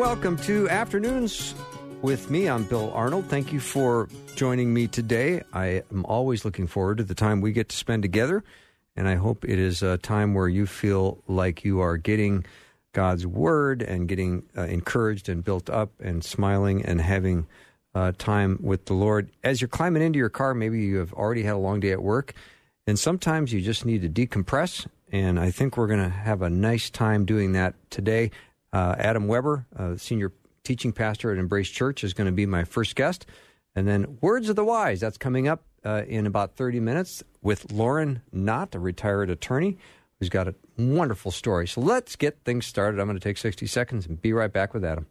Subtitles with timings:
[0.00, 1.54] Welcome to Afternoons
[2.00, 2.48] with me.
[2.48, 3.26] I'm Bill Arnold.
[3.26, 5.42] Thank you for joining me today.
[5.52, 8.42] I am always looking forward to the time we get to spend together,
[8.96, 12.46] and I hope it is a time where you feel like you are getting
[12.94, 17.46] God's Word and getting uh, encouraged and built up and smiling and having
[17.94, 19.30] uh, time with the Lord.
[19.44, 22.02] As you're climbing into your car, maybe you have already had a long day at
[22.02, 22.32] work,
[22.86, 24.86] and sometimes you just need to decompress.
[25.12, 28.30] And I think we're going to have a nice time doing that today.
[28.72, 30.32] Uh, Adam Weber, uh, senior
[30.64, 33.26] teaching pastor at Embrace Church, is going to be my first guest.
[33.74, 37.72] And then Words of the Wise, that's coming up uh, in about 30 minutes with
[37.72, 39.78] Loren Knott, a retired attorney
[40.18, 41.66] who's got a wonderful story.
[41.66, 43.00] So let's get things started.
[43.00, 45.06] I'm going to take 60 seconds and be right back with Adam.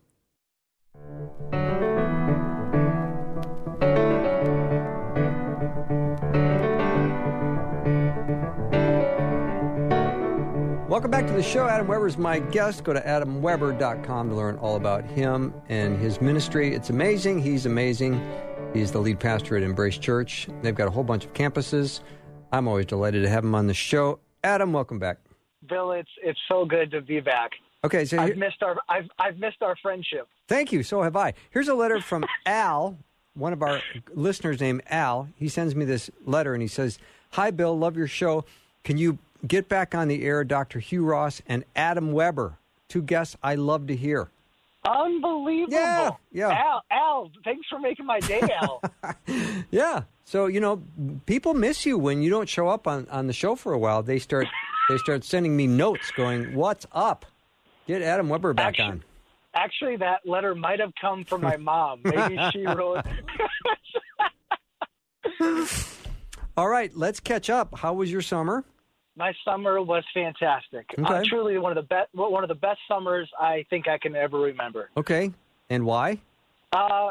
[10.99, 11.65] Welcome back to the show.
[11.65, 12.83] Adam Weber is my guest.
[12.83, 16.75] Go to adamweber.com to learn all about him and his ministry.
[16.75, 17.41] It's amazing.
[17.41, 18.21] He's amazing.
[18.73, 20.49] He's the lead pastor at Embrace Church.
[20.61, 22.01] They've got a whole bunch of campuses.
[22.51, 24.19] I'm always delighted to have him on the show.
[24.43, 25.19] Adam, welcome back.
[25.69, 27.51] Bill, it's it's so good to be back.
[27.85, 30.27] Okay, so I've here- missed our I've I've missed our friendship.
[30.49, 30.83] Thank you.
[30.83, 31.33] So have I.
[31.51, 32.97] Here's a letter from Al,
[33.35, 33.81] one of our
[34.13, 35.29] listeners named Al.
[35.37, 36.99] He sends me this letter and he says,
[37.31, 37.79] Hi, Bill.
[37.79, 38.43] Love your show.
[38.83, 40.79] Can you get back on the air, Dr.
[40.79, 42.57] Hugh Ross and Adam Weber?
[42.87, 44.29] Two guests I love to hear.
[44.85, 45.73] Unbelievable.
[45.73, 46.49] Yeah, yeah.
[46.49, 48.81] Al, Al, thanks for making my day, Al.
[49.71, 50.03] Yeah.
[50.25, 50.81] So, you know,
[51.25, 54.01] people miss you when you don't show up on, on the show for a while.
[54.03, 54.47] They start
[54.87, 57.25] they start sending me notes going, What's up?
[57.87, 59.03] Get Adam Weber back Actually- on.
[59.55, 62.01] Actually, that letter might have come from my mom.
[62.03, 63.03] Maybe she wrote.
[66.57, 67.77] All right, let's catch up.
[67.79, 68.63] How was your summer?
[69.19, 70.85] My summer was fantastic.
[70.97, 74.15] Uh, truly one of the best one of the best summers I think I can
[74.15, 74.89] ever remember.
[74.97, 75.31] Okay.
[75.69, 76.17] And why?
[76.71, 77.09] Uh,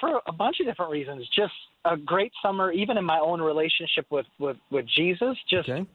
[0.00, 1.26] for a bunch of different reasons.
[1.34, 5.36] Just a great summer, even in my own relationship with with, with Jesus.
[5.48, 5.86] Just Okay.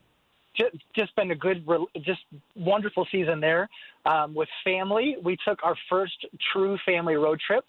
[0.55, 1.65] just, just been a good,
[2.01, 2.21] just
[2.55, 3.69] wonderful season there.
[4.05, 7.63] Um, with family, we took our first true family road trip,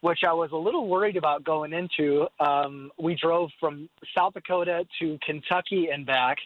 [0.00, 2.26] which I was a little worried about going into.
[2.40, 6.38] Um, we drove from South Dakota to Kentucky and back,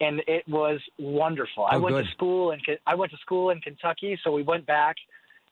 [0.00, 1.64] and it was wonderful.
[1.64, 2.04] I Oh, went good.
[2.06, 4.96] to school and I went to school in Kentucky, so we went back,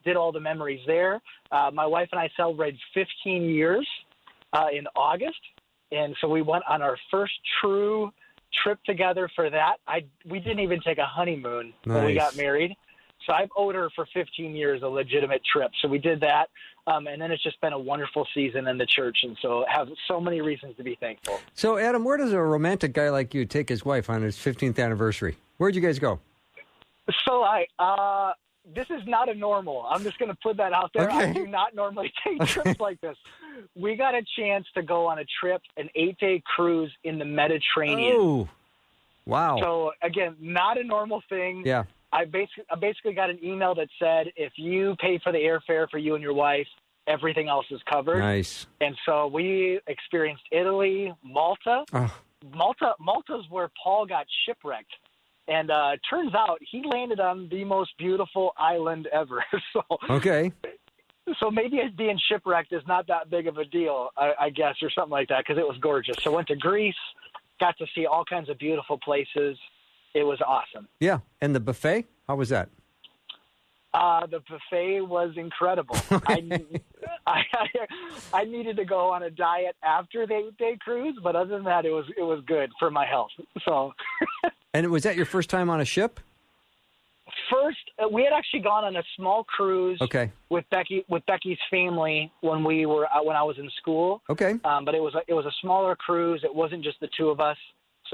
[0.05, 1.21] did all the memories there.
[1.51, 3.89] Uh, my wife and I celebrated 15 years
[4.53, 5.41] uh, in August,
[5.93, 8.11] and so we went on our first true
[8.63, 9.77] trip together for that.
[9.89, 12.77] I we didn't even take a honeymoon when we got married.
[13.27, 15.71] So I've owed her for 15 years a legitimate trip.
[15.81, 16.49] So we did that,
[16.87, 19.89] um, and then it's just been a wonderful season in the church, and so have
[20.07, 21.41] so many reasons to be thankful.
[21.55, 24.79] So, Adam, where does a romantic guy like you take his wife on his 15th
[24.79, 25.37] anniversary?
[25.57, 26.21] Where'd you guys go?
[27.27, 28.33] So I, uh,
[28.75, 29.87] this is not a normal.
[29.89, 31.11] I'm just going to put that out there.
[31.11, 33.17] I do not normally take trips like this.
[33.75, 37.25] We got a chance to go on a trip, an eight day cruise in the
[37.25, 38.17] Mediterranean.
[38.19, 38.49] Oh,
[39.27, 39.59] wow.
[39.61, 41.63] So again, not a normal thing.
[41.65, 41.85] yeah.
[42.15, 45.91] I basically, I basically got an email that said if you pay for the airfare
[45.91, 46.69] for you and your wife,
[47.09, 48.21] everything else is covered.
[48.21, 48.67] Nice.
[48.81, 51.85] And so we experienced Italy, Malta.
[51.93, 52.15] Oh,
[52.55, 54.93] Malta, Malta's where Paul got shipwrecked.
[55.49, 59.45] And uh, turns out he landed on the most beautiful island ever.
[59.73, 60.53] so, okay.
[61.39, 64.91] so maybe being shipwrecked is not that big of a deal, I, I guess, or
[64.91, 66.17] something like that, because it was gorgeous.
[66.23, 66.95] So went to Greece,
[67.61, 69.59] got to see all kinds of beautiful places.
[70.15, 70.89] It was awesome.
[71.01, 71.19] Yeah.
[71.41, 72.07] And the buffet?
[72.29, 72.69] How was that?
[73.93, 75.97] Uh, the buffet was incredible.
[76.11, 76.65] I,
[77.27, 77.43] I
[78.33, 81.65] I needed to go on a diet after the eight day cruise, but other than
[81.65, 83.31] that, it was it was good for my health.
[83.65, 83.93] So
[84.75, 86.19] And was that your first time on a ship?
[87.51, 90.31] first, uh, we had actually gone on a small cruise Okay.
[90.51, 94.23] with Becky with Becky's family when we were uh, when I was in school.
[94.29, 94.55] Okay.
[94.65, 96.41] Um, but it was a, it was a smaller cruise.
[96.43, 97.57] It wasn't just the two of us.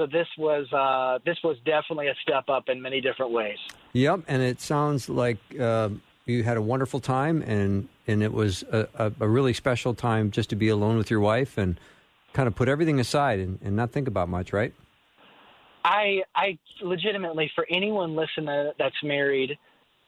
[0.01, 3.59] So this was uh, this was definitely a step up in many different ways.
[3.93, 4.21] Yep.
[4.27, 5.89] And it sounds like uh,
[6.25, 10.49] you had a wonderful time, and and it was a, a, really special time just
[10.49, 11.79] to be alone with your wife and
[12.33, 14.73] kind of put everything aside and, and not think about much, right?
[15.85, 19.55] I I legitimately for anyone listening that's married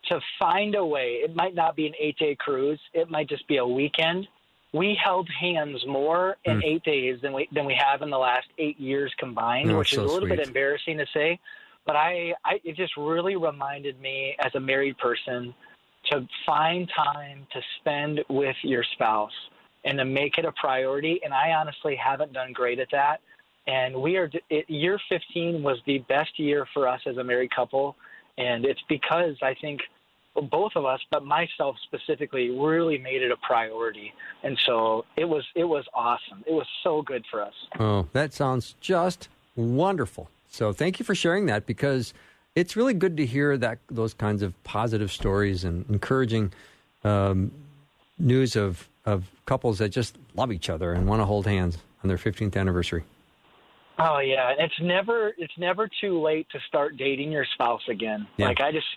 [0.05, 1.19] to find a way.
[1.23, 2.79] It might not be an eight day cruise.
[2.95, 4.27] It might just be a weekend.
[4.73, 6.65] We held hands more in Mm.
[6.65, 9.99] eight days than we than we have in the last eight years combined, which is
[9.99, 11.39] so a little bit embarrassing to say.
[11.85, 15.53] But I, I it just really reminded me as a married person
[16.11, 19.31] to find time to spend with your spouse
[19.85, 21.21] and to make it a priority.
[21.23, 23.21] And I honestly haven't done great at that.
[23.67, 27.51] And we are it, year 15 was the best year for us as a married
[27.55, 27.95] couple,
[28.37, 29.81] and it's because I think
[30.41, 34.13] both of us, but myself specifically, really made it a priority.
[34.43, 36.43] And so it was it was awesome.
[36.45, 37.53] It was so good for us.
[37.79, 40.29] Oh, that sounds just wonderful.
[40.49, 42.13] So thank you for sharing that because
[42.55, 46.51] it's really good to hear that those kinds of positive stories and encouraging
[47.03, 47.51] um,
[48.19, 52.07] news of of couples that just love each other and want to hold hands on
[52.07, 53.03] their 15th anniversary.
[53.99, 58.27] Oh yeah, it's never it's never too late to start dating your spouse again.
[58.37, 58.47] Yeah.
[58.47, 58.87] Like I just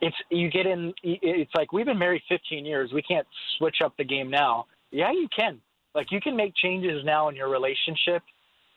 [0.00, 2.92] it's you get in it's like we've been married 15 years.
[2.92, 3.26] We can't
[3.58, 4.66] switch up the game now.
[4.90, 5.60] Yeah, you can.
[5.94, 8.22] Like you can make changes now in your relationship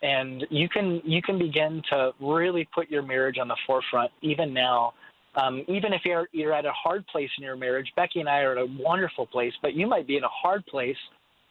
[0.02, 4.54] and you can you can begin to really put your marriage on the forefront even
[4.54, 4.94] now.
[5.36, 8.40] Um, even if you're you're at a hard place in your marriage, Becky and I
[8.40, 10.98] are at a wonderful place, but you might be in a hard place.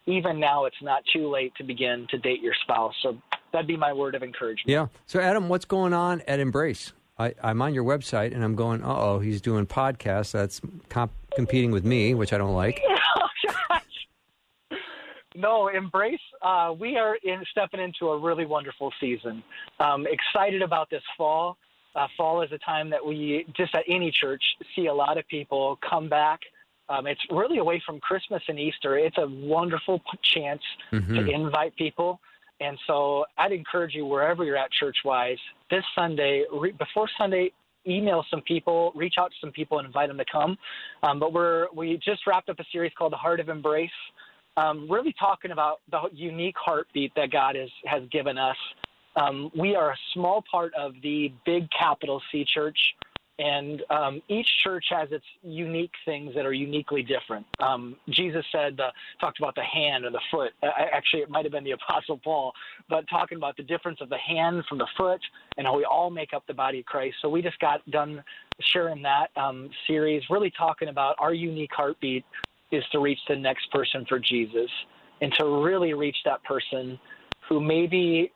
[0.08, 2.94] Even now, it's not too late to begin to date your spouse.
[3.02, 3.19] So
[3.52, 4.69] that'd be my word of encouragement.
[4.69, 4.86] Yeah.
[5.06, 6.92] So, Adam, what's going on at Embrace?
[7.18, 10.32] I, am on your website and I'm going, uh oh, he's doing podcasts.
[10.32, 12.82] That's comp- competing with me, which I don't like.
[15.34, 19.42] no, Embrace, uh, we are in, stepping into a really wonderful season.
[19.80, 21.56] Um, excited about this fall.
[21.94, 24.42] Uh, fall is a time that we, just at any church,
[24.74, 26.40] see a lot of people come back.
[26.88, 28.98] Um, it's really away from Christmas and Easter.
[28.98, 30.62] It's a wonderful chance
[30.92, 31.14] mm-hmm.
[31.14, 32.20] to invite people.
[32.61, 35.38] And so I'd encourage you, wherever you're at church wise,
[35.70, 37.53] this Sunday, re- before Sunday,
[37.87, 40.56] email some people, reach out to some people, and invite them to come.
[41.03, 43.91] Um, but we're we just wrapped up a series called The Heart of Embrace,
[44.56, 48.56] um, really talking about the unique heartbeat that God has has given us.
[49.17, 52.79] Um, we are a small part of the big capital C church
[53.38, 57.44] and um, each church has its unique things that are uniquely different.
[57.60, 58.90] Um, Jesus said, uh,
[59.20, 60.52] talked about the hand or the foot.
[60.62, 62.52] Uh, actually, it might have been the Apostle Paul,
[62.88, 65.20] but talking about the difference of the hand from the foot
[65.58, 67.16] and how we all make up the body of Christ.
[67.20, 68.24] So we just got done
[68.72, 72.24] sharing that um, series, really talking about our unique heartbeat
[72.72, 74.70] is to reach the next person for Jesus
[75.20, 76.98] and to really reach that person
[77.48, 78.32] who maybe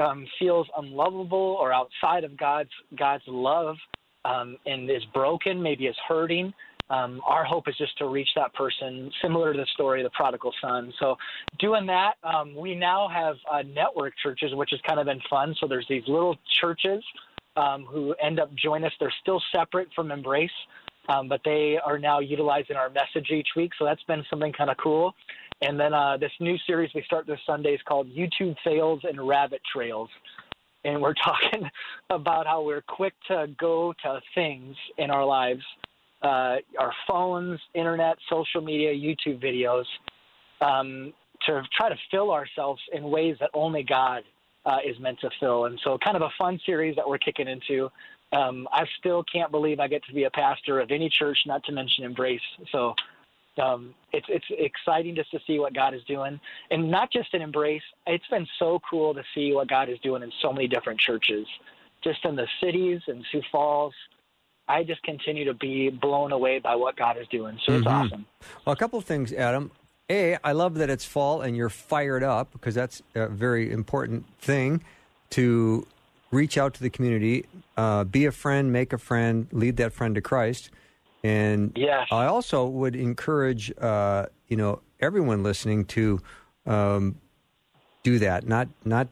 [0.00, 3.76] um, feels unlovable or outside of God's God's love
[4.24, 6.52] um, and is broken, maybe is hurting.
[6.90, 10.10] Um, our hope is just to reach that person, similar to the story of the
[10.10, 10.92] prodigal son.
[11.00, 11.16] So,
[11.58, 15.54] doing that, um, we now have uh, network churches, which has kind of been fun.
[15.60, 17.02] So, there's these little churches
[17.56, 18.92] um, who end up joining us.
[19.00, 20.50] They're still separate from Embrace,
[21.08, 23.72] um, but they are now utilizing our message each week.
[23.78, 25.14] So, that's been something kind of cool.
[25.62, 29.26] And then uh, this new series we start this Sunday is called YouTube Fails and
[29.26, 30.10] Rabbit Trails
[30.84, 31.68] and we're talking
[32.10, 35.62] about how we're quick to go to things in our lives
[36.24, 39.84] uh, our phones, internet, social media, YouTube videos
[40.62, 41.12] um,
[41.46, 44.22] to try to fill ourselves in ways that only God
[44.64, 45.66] uh, is meant to fill.
[45.66, 47.90] And so, kind of a fun series that we're kicking into.
[48.32, 51.62] Um, I still can't believe I get to be a pastor of any church, not
[51.64, 52.40] to mention Embrace.
[52.72, 52.94] So,
[53.58, 56.40] um, it's it's exciting just to see what God is doing,
[56.70, 57.82] and not just an embrace.
[58.06, 61.46] It's been so cool to see what God is doing in so many different churches,
[62.02, 63.94] just in the cities and Sioux Falls.
[64.66, 67.58] I just continue to be blown away by what God is doing.
[67.66, 67.94] So it's mm-hmm.
[67.94, 68.26] awesome.
[68.64, 69.70] Well, a couple of things, Adam.
[70.10, 74.26] A, I love that it's fall and you're fired up because that's a very important
[74.38, 74.82] thing
[75.30, 75.86] to
[76.30, 77.46] reach out to the community,
[77.76, 80.70] uh, be a friend, make a friend, lead that friend to Christ.
[81.24, 82.08] And yes.
[82.12, 86.20] I also would encourage, uh, you know, everyone listening to
[86.66, 87.16] um,
[88.02, 88.46] do that.
[88.46, 89.08] Not not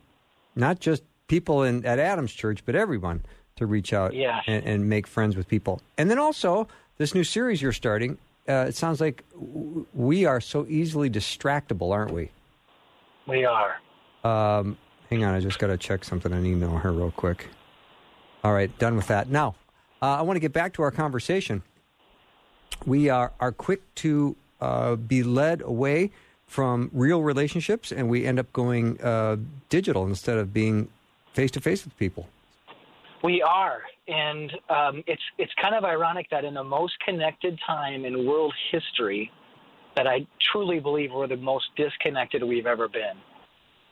[0.55, 3.25] not just people in at Adams Church, but everyone
[3.57, 4.45] to reach out yes.
[4.47, 5.81] and, and, make friends with people.
[5.99, 8.17] And then also this new series you're starting.
[8.49, 12.31] Uh, it sounds like w- we are so easily distractible, aren't we?
[13.27, 13.77] We are.
[14.25, 14.79] Um,
[15.11, 17.49] hang on, I just got to check something on email here real quick.
[18.43, 19.29] All right, done with that.
[19.29, 19.55] Now,
[20.01, 21.63] uh, I want to get back to our conversation
[22.87, 26.11] we are, are quick to uh, be led away
[26.47, 29.37] from real relationships and we end up going uh,
[29.69, 30.89] digital instead of being
[31.33, 32.29] face to face with people.
[33.25, 38.05] We are, and um, it's it's kind of ironic that in the most connected time
[38.05, 39.31] in world history,
[39.95, 43.17] that I truly believe we're the most disconnected we've ever been.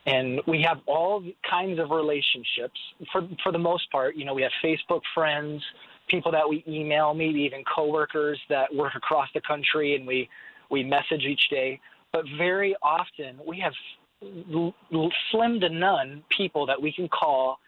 [0.07, 2.81] And we have all kinds of relationships
[3.13, 4.17] for for the most part.
[4.17, 5.63] You know, we have Facebook friends,
[6.11, 10.29] people that we email, maybe even coworkers that work across the country, and we
[10.71, 11.81] we message each day.
[12.13, 13.73] But very often we have
[15.31, 17.59] slim to none people that we can call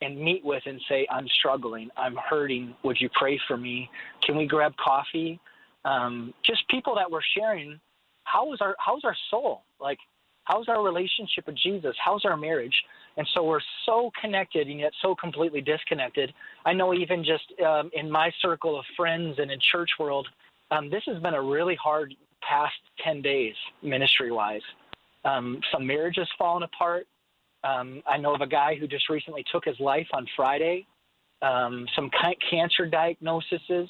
[0.00, 1.90] and meet with and say, "I'm struggling.
[1.96, 2.74] I'm hurting.
[2.82, 3.88] Would you pray for me?
[4.24, 5.38] Can we grab coffee?"
[5.84, 7.80] Um, just people that we're sharing.
[8.24, 9.98] How is our how's our soul like?
[10.44, 11.94] How's our relationship with Jesus?
[12.04, 12.74] How's our marriage?
[13.16, 16.32] And so we're so connected and yet so completely disconnected.
[16.64, 20.28] I know even just um, in my circle of friends and in church world,
[20.70, 24.62] um, this has been a really hard past 10 days ministry wise.
[25.24, 27.06] Um, some marriages fallen apart.
[27.64, 30.86] Um, I know of a guy who just recently took his life on Friday.
[31.42, 32.10] Um, some
[32.50, 33.88] cancer diagnoses,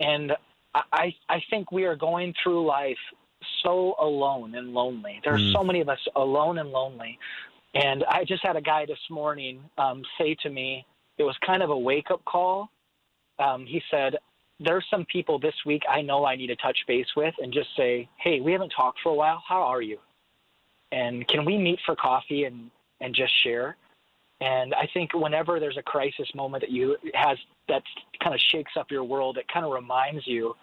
[0.00, 0.32] and
[0.74, 2.98] I, I think we are going through life
[3.62, 5.20] so alone and lonely.
[5.22, 5.52] There are mm.
[5.52, 7.18] so many of us alone and lonely.
[7.74, 10.86] And I just had a guy this morning um, say to me,
[11.18, 12.70] it was kind of a wake up call.
[13.38, 14.16] Um, he said,
[14.60, 17.68] There's some people this week I know I need to touch base with and just
[17.76, 19.42] say, Hey, we haven't talked for a while.
[19.46, 19.98] How are you?
[20.92, 23.76] And can we meet for coffee and, and just share?
[24.40, 27.38] And I think whenever there's a crisis moment that you has
[27.68, 27.82] that
[28.22, 30.54] kind of shakes up your world, it kind of reminds you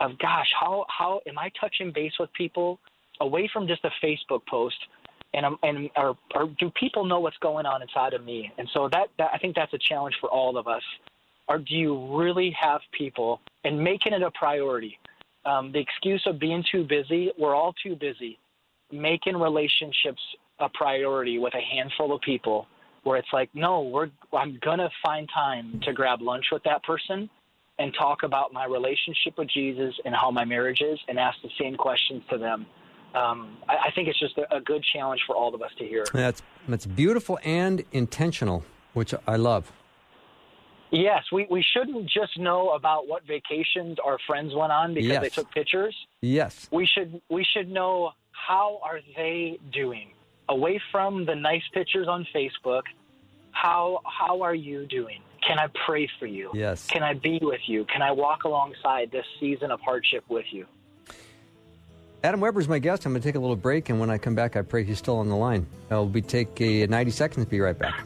[0.00, 2.78] of, gosh, how how am I touching base with people
[3.20, 4.76] away from just a Facebook post,
[5.34, 8.50] and and or, or do people know what's going on inside of me?
[8.58, 10.82] And so that, that I think that's a challenge for all of us.
[11.48, 14.98] Or do you really have people and making it a priority?
[15.44, 18.38] Um, the excuse of being too busy, we're all too busy.
[18.92, 20.20] Making relationships
[20.60, 22.66] a priority with a handful of people
[23.02, 27.28] where it's like, no, we're I'm gonna find time to grab lunch with that person
[27.78, 31.48] and talk about my relationship with Jesus and how my marriage is, and ask the
[31.60, 32.66] same questions to them.
[33.14, 35.84] Um, I, I, think it's just a, a, good challenge for all of us to
[35.84, 36.06] hear.
[36.14, 38.64] That's that's beautiful and intentional,
[38.94, 39.70] which I love.
[40.90, 45.22] Yes, we, we shouldn't just know about what vacations our friends went on because yes.
[45.22, 45.94] they took pictures.
[46.22, 50.12] Yes, we should we should know how are they doing
[50.48, 52.82] away from the nice pictures on Facebook,
[53.50, 55.20] how how are you doing?
[55.46, 56.50] Can I pray for you?
[56.54, 56.86] Yes.
[56.86, 57.84] Can I be with you?
[57.86, 60.66] Can I walk alongside this season of hardship with you?
[62.24, 63.04] Adam Weber is my guest.
[63.04, 64.98] I'm going to take a little break, and when I come back, I pray he's
[64.98, 65.66] still on the line.
[65.90, 67.46] I'll be take a 90 seconds.
[67.46, 68.04] Be right back.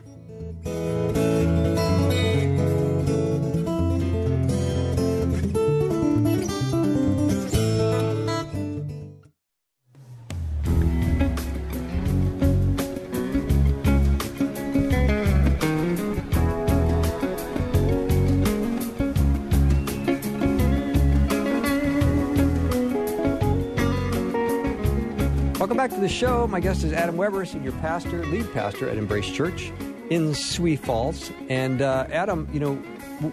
[26.06, 26.46] The show.
[26.46, 29.72] My guest is Adam Weber, senior pastor, lead pastor at Embrace Church
[30.08, 31.32] in Sioux Falls.
[31.48, 32.80] And uh, Adam, you know,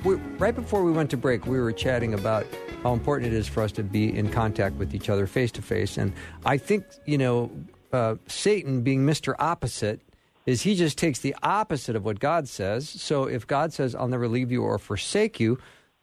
[0.03, 2.47] we, right before we went to break, we were chatting about
[2.81, 5.61] how important it is for us to be in contact with each other face to
[5.61, 5.99] face.
[5.99, 6.13] And
[6.47, 7.51] I think, you know,
[7.91, 9.35] uh, Satan being Mr.
[9.37, 10.01] Opposite
[10.47, 12.89] is he just takes the opposite of what God says.
[12.89, 15.59] So if God says, I'll never leave you or forsake you,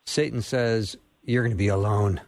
[0.06, 2.20] Satan says, you're going to be alone.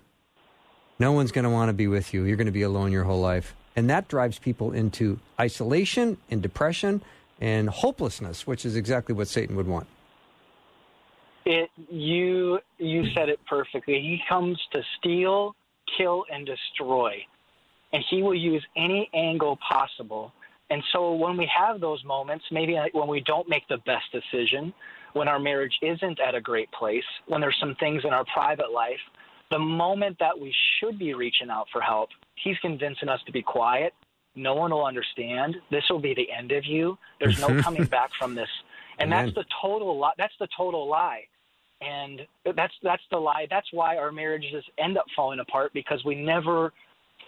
[0.98, 2.24] No one's going to want to be with you.
[2.24, 3.54] You're going to be alone your whole life.
[3.74, 7.02] And that drives people into isolation and depression
[7.40, 9.86] and hopelessness, which is exactly what Satan would want.
[11.44, 13.94] It you you said it perfectly.
[13.94, 15.56] He comes to steal,
[15.96, 17.14] kill and destroy.
[17.92, 20.32] And he will use any angle possible.
[20.70, 24.72] And so when we have those moments, maybe when we don't make the best decision,
[25.12, 28.72] when our marriage isn't at a great place, when there's some things in our private
[28.72, 29.00] life,
[29.52, 32.08] the moment that we should be reaching out for help,
[32.42, 33.92] he's convincing us to be quiet.
[34.34, 35.56] No one will understand.
[35.70, 36.98] This will be the end of you.
[37.20, 38.48] There's no coming back from this.
[38.98, 40.12] And that's the total lie.
[40.16, 41.24] That's the total lie.
[41.82, 42.22] And
[42.56, 43.46] that's that's the lie.
[43.50, 46.72] That's why our marriages end up falling apart because we never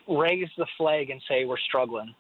[0.09, 2.15] raise the flag and say we're struggling.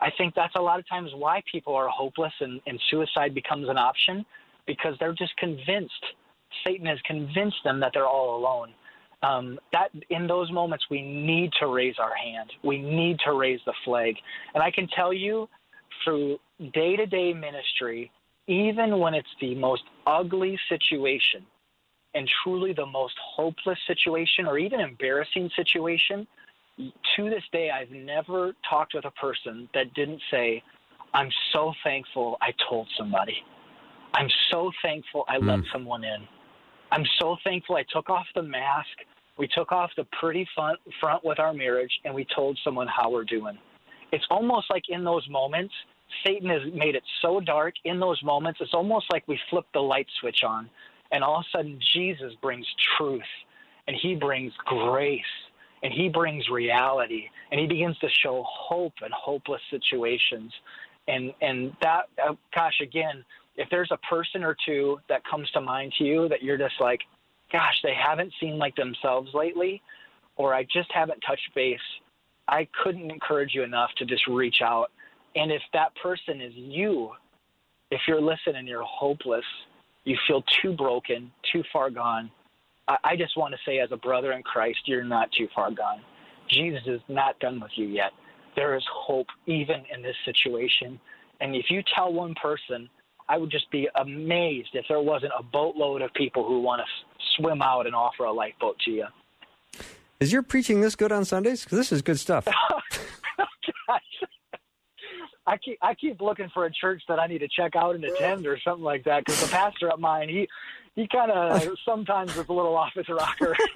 [0.00, 3.68] I think that's a lot of times why people are hopeless and, and suicide becomes
[3.68, 4.26] an option
[4.66, 6.04] because they're just convinced.
[6.66, 8.72] Satan has convinced them that they're all alone
[9.26, 12.50] um, that in those moments we need to raise our hand.
[12.62, 14.14] We need to raise the flag.
[14.54, 15.48] And I can tell you
[16.04, 16.38] through
[16.72, 18.10] day to day ministry,
[18.46, 21.44] even when it's the most ugly situation
[22.14, 26.26] and truly the most hopeless situation or even embarrassing situation,
[26.78, 30.62] to this day, I've never talked with a person that didn't say,
[31.14, 33.36] I'm so thankful I told somebody.
[34.14, 35.48] I'm so thankful I mm.
[35.48, 36.26] let someone in.
[36.92, 38.88] I'm so thankful I took off the mask.
[39.38, 43.10] We took off the pretty front, front with our marriage and we told someone how
[43.10, 43.58] we're doing.
[44.12, 45.74] It's almost like in those moments,
[46.24, 47.74] Satan has made it so dark.
[47.84, 50.70] In those moments, it's almost like we flip the light switch on
[51.12, 52.66] and all of a sudden Jesus brings
[52.96, 53.22] truth
[53.86, 55.22] and he brings grace
[55.82, 60.52] and he brings reality and he begins to show hope in hopeless situations.
[61.08, 63.24] And, and that, uh, gosh, again,
[63.56, 66.74] if there's a person or two that comes to mind to you that you're just
[66.80, 67.00] like,
[67.52, 69.82] gosh, they haven't seemed like themselves lately,
[70.36, 71.78] or I just haven't touched base,
[72.48, 74.90] I couldn't encourage you enough to just reach out.
[75.34, 77.10] And if that person is you,
[77.90, 79.44] if you're listening, you're hopeless,
[80.04, 82.30] you feel too broken, too far gone,
[82.88, 85.70] I, I just want to say, as a brother in Christ, you're not too far
[85.70, 86.00] gone.
[86.48, 88.12] Jesus is not done with you yet.
[88.54, 90.98] There is hope even in this situation.
[91.40, 92.88] And if you tell one person,
[93.28, 96.86] I would just be amazed if there wasn't a boatload of people who want to
[97.36, 99.06] swim out and offer a lifeboat to you.
[100.20, 101.64] Is your preaching this good on Sundays?
[101.64, 102.46] Because this is good stuff.
[105.48, 108.04] I keep I keep looking for a church that I need to check out and
[108.04, 110.48] attend or something like that because the pastor at mine he
[110.96, 113.54] he kind of sometimes is a little off his rocker.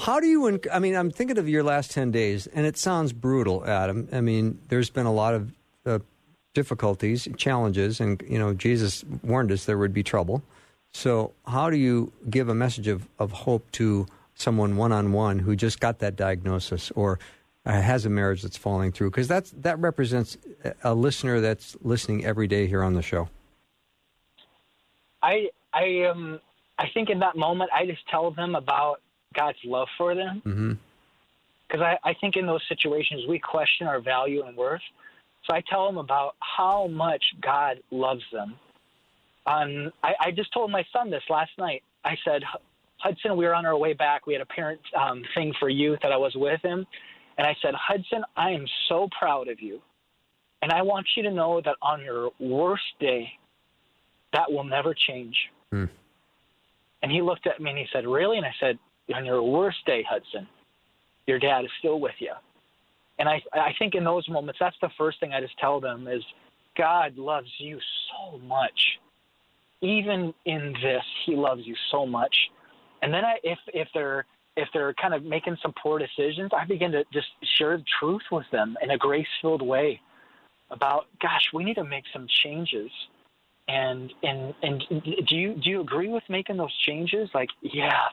[0.00, 0.60] How do you?
[0.72, 4.08] I mean, I'm thinking of your last ten days, and it sounds brutal, Adam.
[4.12, 5.52] I mean, there's been a lot of
[5.86, 5.98] uh,
[6.54, 10.42] difficulties, challenges, and you know, Jesus warned us there would be trouble.
[10.92, 14.06] So, how do you give a message of, of hope to
[14.36, 17.18] someone one on one who just got that diagnosis or
[17.66, 19.10] uh, has a marriage that's falling through?
[19.10, 20.38] Because that's that represents
[20.82, 23.28] a listener that's listening every day here on the show.
[25.22, 26.40] I I um
[26.78, 29.00] I think in that moment I just tell them about
[29.34, 30.42] God's love for them.
[30.44, 31.82] Because mm-hmm.
[31.82, 34.82] I, I think in those situations we question our value and worth.
[35.46, 38.54] So I tell them about how much God loves them.
[39.46, 41.82] Um, I, I just told my son this last night.
[42.04, 42.42] I said,
[42.96, 44.26] Hudson, we were on our way back.
[44.26, 46.86] We had a parent um, thing for youth that I was with him.
[47.36, 49.80] And I said, Hudson, I am so proud of you.
[50.62, 53.28] And I want you to know that on your worst day,
[54.32, 55.36] that will never change.
[55.72, 55.90] Mm.
[57.02, 58.38] And he looked at me and he said, Really?
[58.38, 58.78] And I said,
[59.14, 60.48] On your worst day, Hudson,
[61.26, 62.32] your dad is still with you.
[63.18, 66.08] And I, I think in those moments, that's the first thing I just tell them
[66.08, 66.22] is
[66.76, 67.78] God loves you
[68.10, 68.98] so much.
[69.80, 72.34] Even in this, He loves you so much.
[73.02, 74.24] And then I, if if they're
[74.56, 77.26] if they're kind of making some poor decisions, I begin to just
[77.58, 80.00] share the truth with them in a grace filled way
[80.70, 82.90] about, gosh, we need to make some changes.
[83.68, 87.30] And and and do you do you agree with making those changes?
[87.34, 88.08] Like, yeah,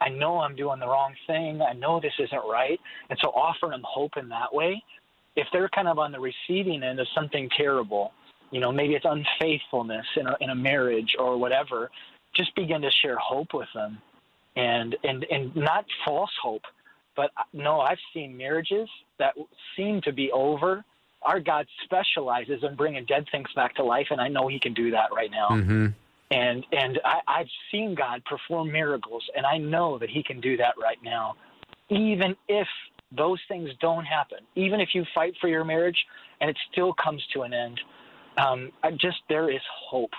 [0.00, 1.60] I know I'm doing the wrong thing.
[1.62, 2.78] I know this isn't right.
[3.08, 4.82] And so offering them hope in that way,
[5.36, 8.12] if they're kind of on the receiving end of something terrible,
[8.50, 11.90] you know, maybe it's unfaithfulness in a, in a marriage or whatever,
[12.34, 13.98] just begin to share hope with them
[14.56, 16.62] and and and not false hope,
[17.14, 19.34] but no, I've seen marriages that
[19.76, 20.84] seem to be over.
[21.22, 24.74] Our God specializes in bringing dead things back to life, and I know He can
[24.74, 25.48] do that right now.
[25.50, 25.86] Mm-hmm.
[26.30, 30.56] And and I, I've seen God perform miracles, and I know that He can do
[30.56, 31.36] that right now,
[31.88, 32.66] even if
[33.16, 34.38] those things don't happen.
[34.56, 35.96] Even if you fight for your marriage
[36.40, 37.80] and it still comes to an end,
[38.38, 40.10] um, I just there is hope.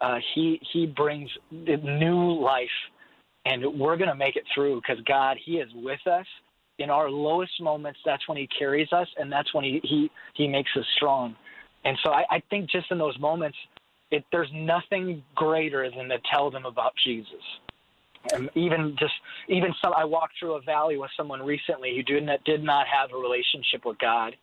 [0.00, 2.68] Uh, he he brings new life
[3.44, 6.26] and we're going to make it through because God, He is with us
[6.78, 7.98] in our lowest moments.
[8.04, 11.34] That's when He carries us, and that's when He He He makes us strong.
[11.84, 13.56] And so I, I think just in those moments,
[14.10, 17.42] it, there's nothing greater than to tell them about Jesus.
[18.32, 19.14] And even just
[19.48, 22.86] even some, I walked through a valley with someone recently who did not did not
[22.86, 24.36] have a relationship with God,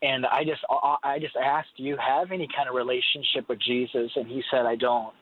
[0.00, 0.62] and I just
[1.02, 4.64] I just asked, "Do you have any kind of relationship with Jesus?" And he said,
[4.64, 5.12] "I don't."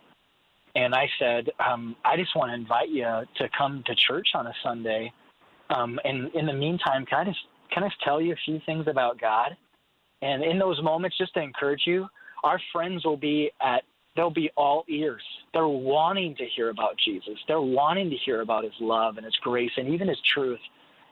[0.75, 4.47] and I said, um, I just want to invite you to come to church on
[4.47, 5.13] a Sunday.
[5.69, 7.39] Um, and in the meantime, can I just
[7.73, 9.57] can I just tell you a few things about God?
[10.23, 12.09] And in those moments, just to encourage you,
[12.43, 13.83] our friends will be at
[14.17, 15.23] they'll be all ears.
[15.53, 17.39] They're wanting to hear about Jesus.
[17.47, 20.61] They're wanting to hear about His love and His grace and even His truth.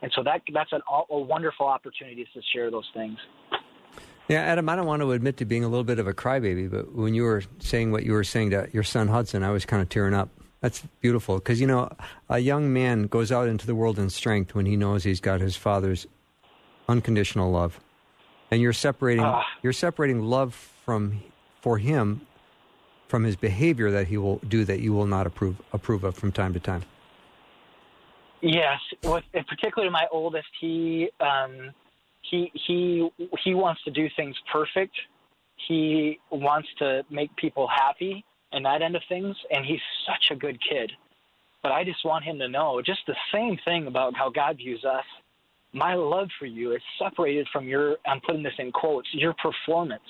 [0.02, 3.18] And so that that's an, a wonderful opportunity to share those things.
[4.28, 6.70] Yeah, Adam, I don't want to admit to being a little bit of a crybaby,
[6.70, 9.64] but when you were saying what you were saying to your son Hudson, I was
[9.64, 10.28] kind of tearing up.
[10.60, 11.88] That's beautiful because, you know,
[12.28, 15.40] a young man goes out into the world in strength when he knows he's got
[15.40, 16.06] his father's
[16.88, 17.80] unconditional love.
[18.50, 21.22] And you're separating uh, you're separating love from
[21.60, 22.22] for him
[23.08, 26.32] from his behavior that he will do that you will not approve approve of from
[26.32, 26.84] time to time.
[28.40, 31.72] Yes, with, particularly my oldest, he um,
[32.22, 33.10] he he
[33.44, 34.94] he wants to do things perfect.
[35.66, 40.38] He wants to make people happy and that end of things, and he's such a
[40.38, 40.92] good kid.
[41.62, 44.84] But I just want him to know just the same thing about how God views
[44.84, 45.04] us.
[45.72, 47.96] My love for you is separated from your.
[48.06, 49.08] I'm putting this in quotes.
[49.12, 50.02] Your performance.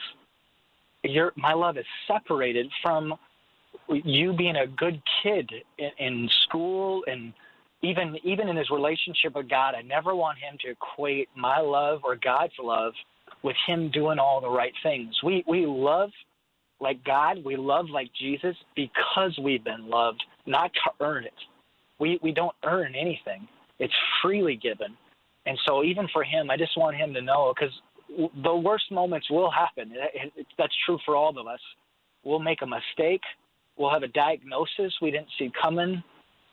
[1.02, 3.14] Your my love is separated from
[3.88, 7.32] you being a good kid in, in school and
[7.82, 12.00] even even in his relationship with God, I never want him to equate my love
[12.04, 12.92] or God's love
[13.42, 15.14] with him doing all the right things.
[15.22, 16.10] We we love
[16.80, 21.32] like God, we love like Jesus because we've been loved, not to earn it.
[22.00, 23.46] We we don't earn anything.
[23.78, 24.96] It's freely given.
[25.46, 27.74] And so even for him, I just want him to know because
[28.42, 29.92] the worst moments will happen.
[30.58, 31.60] That's true for all of us.
[32.24, 33.22] We'll make a mistake
[33.78, 36.02] we'll have a diagnosis we didn't see coming.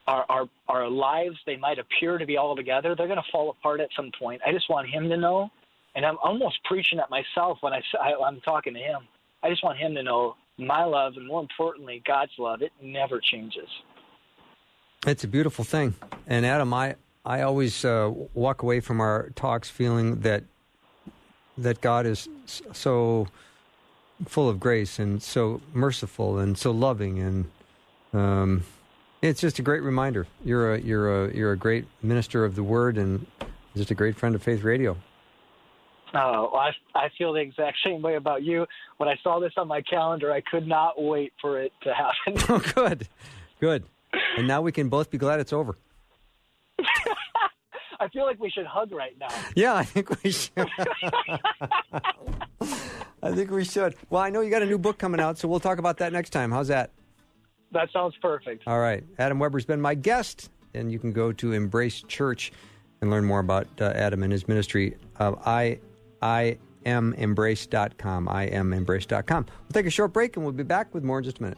[0.07, 2.95] Our our our lives they might appear to be all together.
[2.95, 4.41] They're going to fall apart at some point.
[4.45, 5.49] I just want him to know,
[5.95, 9.01] and I'm almost preaching at myself when I, I I'm talking to him.
[9.43, 12.61] I just want him to know my love, and more importantly, God's love.
[12.61, 13.67] It never changes.
[15.07, 15.95] It's a beautiful thing.
[16.27, 20.43] And Adam, I I always uh, walk away from our talks feeling that
[21.57, 23.27] that God is so
[24.25, 27.45] full of grace and so merciful and so loving and
[28.13, 28.63] um,
[29.21, 30.27] it's just a great reminder.
[30.43, 33.25] You're a you're a you're a great minister of the word and
[33.75, 34.97] just a great friend of Faith Radio.
[36.13, 38.65] Oh, I I feel the exact same way about you.
[38.97, 42.41] When I saw this on my calendar, I could not wait for it to happen.
[42.49, 43.07] oh, good,
[43.59, 43.83] good.
[44.37, 45.75] And now we can both be glad it's over.
[48.05, 49.27] I feel like we should hug right now.
[49.55, 50.69] Yeah, I think we should.
[53.23, 53.95] I think we should.
[54.09, 56.13] Well, I know you got a new book coming out, so we'll talk about that
[56.13, 56.51] next time.
[56.51, 56.91] How's that?
[57.71, 58.63] That sounds perfect.
[58.67, 59.03] All right.
[59.17, 62.51] Adam Weber's been my guest, and you can go to Embrace Church
[63.01, 64.95] and learn more about uh, Adam and his ministry.
[65.19, 65.79] Uh, I,
[66.21, 68.29] I am embrace.com.
[68.29, 69.45] I am embrace.com.
[69.47, 71.57] We'll take a short break, and we'll be back with more in just a minute.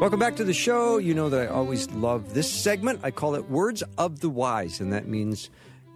[0.00, 0.98] Welcome back to the show.
[0.98, 3.00] You know that I always love this segment.
[3.02, 5.48] I call it Words of the Wise, and that means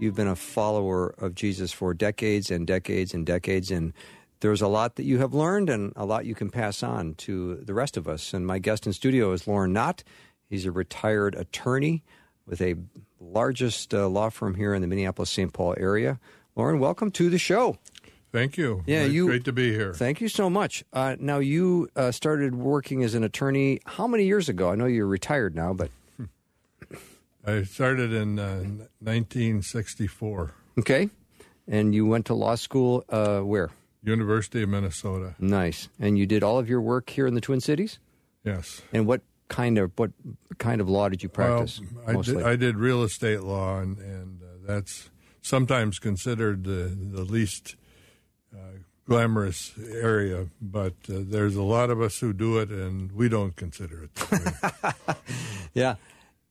[0.04, 3.94] you've been a follower of Jesus for decades and decades and decades, and
[4.40, 7.56] there's a lot that you have learned and a lot you can pass on to
[7.56, 8.34] the rest of us.
[8.34, 10.04] And my guest in studio is Loren Knott.
[10.50, 12.04] He's a retired attorney
[12.46, 12.74] with a
[13.18, 15.52] largest uh, law firm here in the Minneapolis St.
[15.52, 16.20] Paul area.
[16.54, 17.78] Loren, welcome to the show.
[18.30, 18.82] Thank you.
[18.86, 19.26] Yeah, great, you.
[19.26, 19.94] Great to be here.
[19.94, 20.84] Thank you so much.
[20.92, 24.70] Uh, now, you uh, started working as an attorney how many years ago?
[24.70, 25.90] I know you're retired now, but
[27.46, 28.64] I started in uh,
[29.00, 30.54] 1964.
[30.78, 31.10] Okay,
[31.68, 33.70] and you went to law school uh, where?
[34.02, 35.34] University of Minnesota.
[35.38, 35.88] Nice.
[35.98, 37.98] And you did all of your work here in the Twin Cities.
[38.44, 38.82] Yes.
[38.92, 40.10] And what kind of what
[40.58, 41.80] kind of law did you practice?
[42.06, 46.94] Well, I did, I did, real estate law, and and uh, that's sometimes considered the
[46.94, 47.76] the least
[48.54, 53.28] uh, glamorous area, but uh, there's a lot of us who do it, and we
[53.28, 55.16] don't consider it.
[55.74, 55.96] yeah,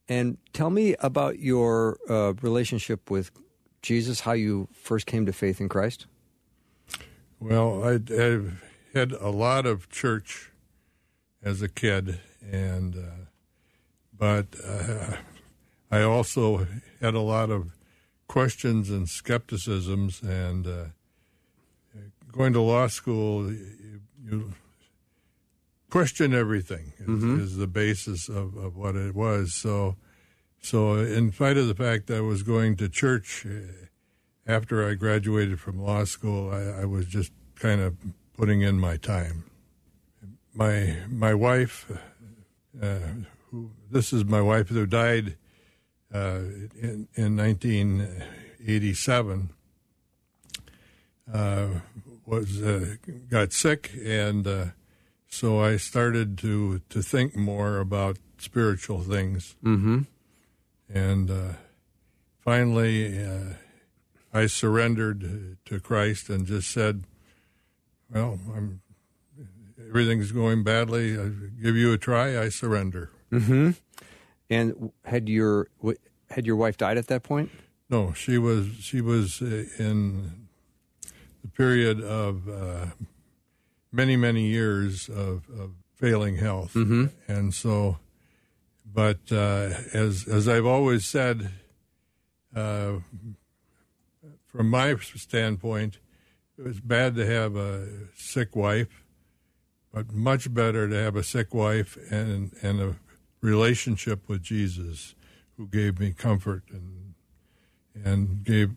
[0.09, 3.31] and tell me about your uh, relationship with
[3.81, 4.21] Jesus.
[4.21, 6.07] How you first came to faith in Christ?
[7.39, 8.63] Well, I, have
[8.93, 10.51] had a lot of church
[11.43, 13.25] as a kid, and uh,
[14.17, 15.15] but uh,
[15.91, 16.67] I also
[17.01, 17.71] had a lot of
[18.27, 20.85] questions and skepticisms and uh,
[22.31, 24.53] going to law school, you, you
[25.93, 27.39] question everything is, Mm-hmm.
[27.39, 29.53] is the basis of, of what it was.
[29.53, 29.95] So,
[30.59, 33.49] so in spite of the fact that I was going to church uh,
[34.47, 37.95] after I graduated from law school, I, I was just kind of
[38.35, 39.43] putting in my time.
[40.55, 41.85] My my wife,
[42.81, 42.99] uh,
[43.51, 45.35] who this is my wife who died
[46.13, 46.39] uh,
[46.87, 49.49] in in 1987
[51.33, 51.67] uh,
[52.25, 52.95] was uh,
[53.29, 54.65] got sick, and uh,
[55.33, 59.55] so I started to to think more about spiritual things.
[59.63, 60.01] Mm-hmm.
[60.93, 61.53] And uh,
[62.39, 63.55] finally, uh,
[64.31, 67.05] I surrendered to Christ and just said,
[68.11, 68.81] "Well, I'm
[69.89, 71.19] everything's going badly.
[71.19, 71.29] I
[71.61, 72.39] give you a try.
[72.39, 73.71] I surrender." Mm-hmm.
[74.51, 75.67] And had your
[76.29, 77.49] had your wife died at that point?
[77.89, 80.47] No, she was she was uh, in
[81.41, 82.85] the period of uh,
[83.93, 87.11] many many years of, of failing health, Mhm.
[87.27, 87.99] and so
[88.85, 91.49] but uh, as as I've always said,
[92.55, 92.99] uh,
[94.45, 95.99] from my standpoint,
[96.57, 99.03] it was bad to have a sick wife,
[99.91, 102.95] but much better to have a sick wife and and a
[103.41, 105.15] relationship with Jesus,
[105.57, 107.13] who gave me comfort and
[108.05, 108.71] and gave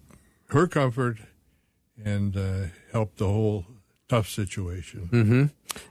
[0.51, 1.19] her comfort
[2.03, 3.67] and uh, helped the whole
[4.09, 5.09] tough situation.
[5.13, 5.45] Mm-hmm.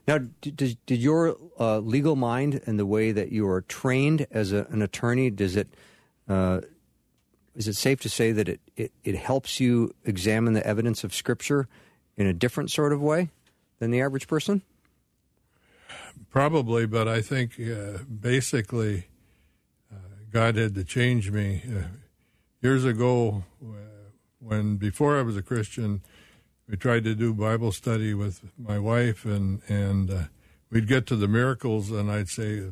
[0.08, 4.51] Now, did, did your uh, legal mind and the way that you are trained as
[4.51, 5.67] a, an attorney, does it
[6.28, 6.62] uh,
[7.56, 11.13] is it safe to say that it, it, it helps you examine the evidence of
[11.13, 11.67] Scripture
[12.17, 13.30] in a different sort of way
[13.80, 14.62] than the average person?
[16.30, 19.08] Probably, but I think uh, basically
[19.91, 19.95] uh,
[20.32, 21.63] God had to change me.
[21.65, 21.84] Uh,
[22.62, 23.67] years ago, uh,
[24.39, 26.01] when before I was a Christian,
[26.67, 30.23] we tried to do Bible study with my wife, and and uh,
[30.69, 32.71] we'd get to the miracles, and I'd say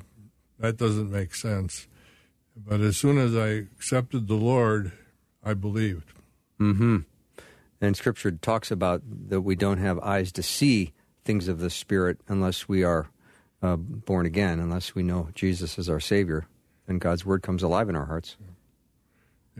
[0.60, 1.88] that doesn't make sense.
[2.56, 4.92] But as soon as I accepted the Lord,
[5.44, 6.14] I believed.
[6.60, 7.00] Mm-hmm.
[7.82, 10.94] And Scripture talks about that we don't have eyes to see
[11.26, 13.10] things of the Spirit unless we are
[13.62, 16.48] uh, born again, unless we know Jesus as our Savior,
[16.88, 18.38] and God's Word comes alive in our hearts.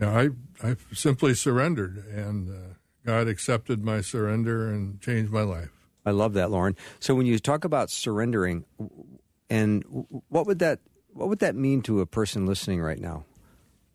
[0.00, 0.30] Yeah, I
[0.66, 2.73] I simply surrendered, and uh,
[3.04, 5.70] God accepted my surrender and changed my life.
[6.06, 6.76] I love that, Loren.
[7.00, 8.64] So when you talk about surrendering,
[9.48, 9.84] and
[10.28, 10.80] what would that
[11.12, 13.24] what would that mean to a person listening right now?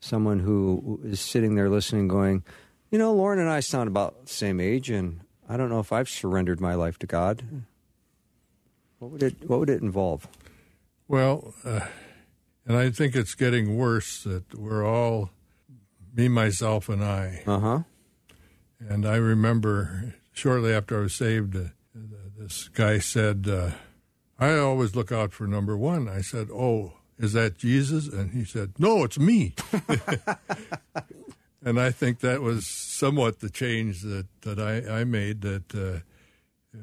[0.00, 2.42] Someone who is sitting there listening, going,
[2.90, 5.92] you know, Loren and I sound about the same age, and I don't know if
[5.92, 7.42] I've surrendered my life to God.
[8.98, 10.26] What would it What would it involve?
[11.06, 11.86] Well, uh,
[12.66, 15.30] and I think it's getting worse that we're all
[16.14, 17.42] me, myself, and I.
[17.46, 17.78] Uh huh.
[18.88, 21.68] And I remember shortly after I was saved, uh,
[22.38, 23.72] this guy said, uh,
[24.38, 28.44] "I always look out for number one." I said, "Oh, is that Jesus?" And he
[28.44, 29.54] said, "No, it's me."
[31.62, 35.42] and I think that was somewhat the change that that I, I made.
[35.42, 36.78] That uh,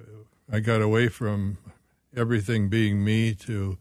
[0.52, 1.58] I got away from
[2.16, 3.78] everything being me to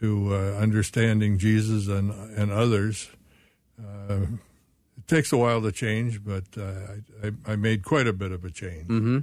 [0.00, 3.10] to uh, understanding Jesus and and others.
[3.78, 4.26] Uh,
[5.04, 8.44] it takes a while to change, but uh, I, I, made quite a bit of
[8.44, 8.88] a change.
[8.88, 9.18] Mm-hmm.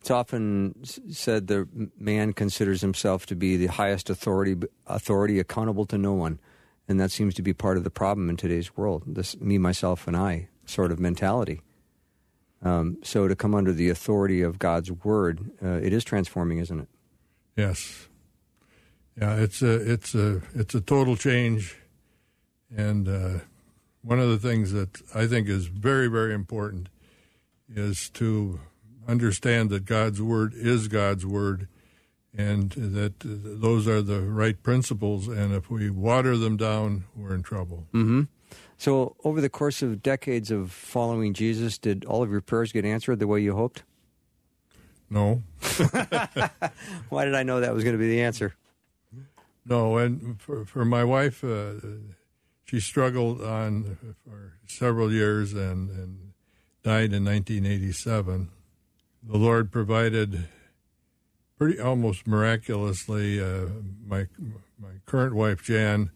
[0.00, 1.66] It's often said the
[1.98, 4.54] man considers himself to be the highest authority,
[4.86, 6.40] authority accountable to no one,
[6.86, 9.02] and that seems to be part of the problem in today's world.
[9.06, 11.62] This me, myself, and I sort of mentality.
[12.62, 16.80] Um, so to come under the authority of God's word, uh, it is transforming, isn't
[16.80, 16.88] it?
[17.56, 18.08] Yes.
[19.18, 21.78] Yeah, it's a it's a it's a total change,
[22.76, 23.38] and uh,
[24.04, 26.88] one of the things that I think is very very important
[27.68, 28.60] is to
[29.08, 31.68] understand that God's word is God's word,
[32.36, 35.28] and that those are the right principles.
[35.28, 37.86] And if we water them down, we're in trouble.
[37.92, 38.22] Mm-hmm.
[38.76, 42.84] So, over the course of decades of following Jesus, did all of your prayers get
[42.84, 43.82] answered the way you hoped?
[45.10, 45.42] No.
[47.08, 48.54] Why did I know that was going to be the answer?
[49.66, 51.74] No, and for, for my wife, uh,
[52.64, 56.32] she struggled on for several years and, and
[56.82, 58.50] died in 1987.
[59.22, 60.48] The Lord provided
[61.58, 63.66] pretty almost miraculously uh,
[64.06, 64.26] my
[64.78, 66.10] my current wife Jan,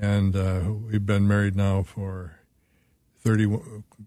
[0.00, 2.36] and uh, we've been married now for
[3.20, 3.44] thirty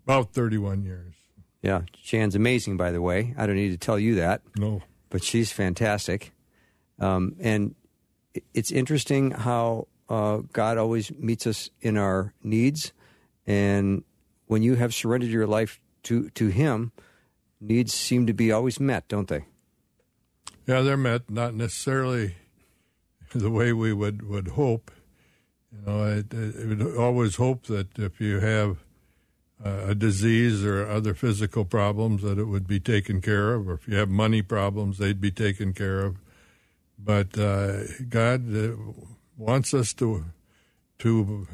[0.08, 1.14] about thirty one years.
[1.62, 3.34] Yeah, Jan's amazing, by the way.
[3.38, 4.42] I don't need to tell you that.
[4.58, 6.34] No, but she's fantastic,
[7.00, 7.76] um, and
[8.54, 12.94] it's interesting how uh, God always meets us in our needs,
[13.48, 14.04] and
[14.48, 16.92] when you have surrendered your life to to Him,
[17.60, 19.46] needs seem to be always met, don't they?
[20.68, 22.36] Yeah, they're met, not necessarily
[23.34, 24.92] the way we would, would hope.
[25.72, 28.78] You know, I, I would always hope that if you have
[29.64, 33.88] a disease or other physical problems, that it would be taken care of, or if
[33.88, 36.18] you have money problems, they'd be taken care of.
[36.98, 38.76] But uh, God uh,
[39.38, 40.26] wants us to
[41.00, 41.48] to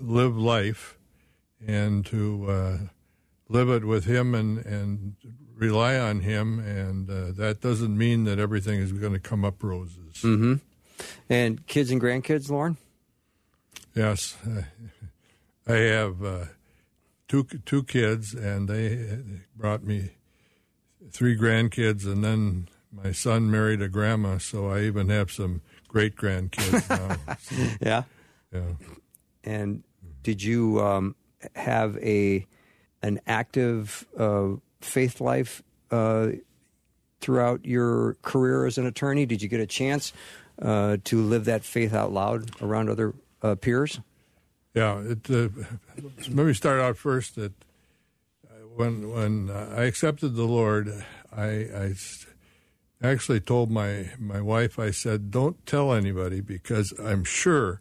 [0.00, 0.96] live life
[1.66, 2.78] and to uh,
[3.48, 5.16] live it with Him and and
[5.54, 9.62] rely on Him, and uh, that doesn't mean that everything is going to come up
[9.62, 10.16] roses.
[10.22, 10.54] Mm-hmm.
[11.28, 12.76] And kids and grandkids, Loren.
[13.94, 14.36] Yes,
[15.66, 16.44] I have uh,
[17.28, 19.18] two two kids, and they
[19.54, 20.10] brought me
[21.10, 26.16] three grandkids, and then my son married a grandma, so I even have some great
[26.16, 27.16] grandkids now.
[27.80, 28.02] Yeah,
[28.52, 28.72] yeah.
[29.44, 29.82] And
[30.22, 31.14] did you um,
[31.54, 32.46] have a
[33.02, 34.48] an active uh,
[34.80, 36.28] faith life uh,
[37.20, 39.26] throughout your career as an attorney?
[39.26, 40.12] Did you get a chance
[40.60, 44.00] uh, to live that faith out loud around other uh, peers?
[44.74, 45.48] Yeah, it, uh,
[46.28, 47.52] let me start out first that
[48.76, 51.94] when when I accepted the Lord, I, I
[53.06, 54.78] actually told my my wife.
[54.78, 57.80] I said, "Don't tell anybody because I'm sure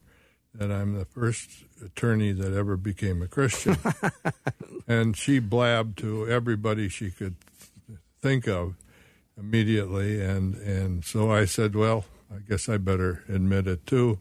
[0.53, 1.49] that I'm the first
[1.83, 3.77] attorney that ever became a Christian."
[4.87, 7.35] and she blabbed to everybody she could
[8.21, 8.75] think of
[9.37, 14.19] immediately, and and so I said, "Well, I guess I better admit it too."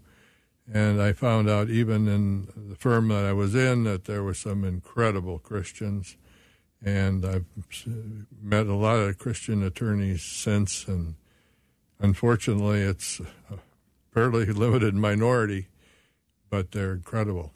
[0.72, 4.32] And I found out even in the firm that I was in that there were
[4.32, 6.16] some incredible Christians
[6.84, 7.46] and I've
[8.42, 11.14] met a lot of Christian attorneys since, and
[11.98, 13.20] unfortunately, it's
[13.50, 13.58] a
[14.12, 15.68] fairly limited minority,
[16.50, 17.52] but they're incredible.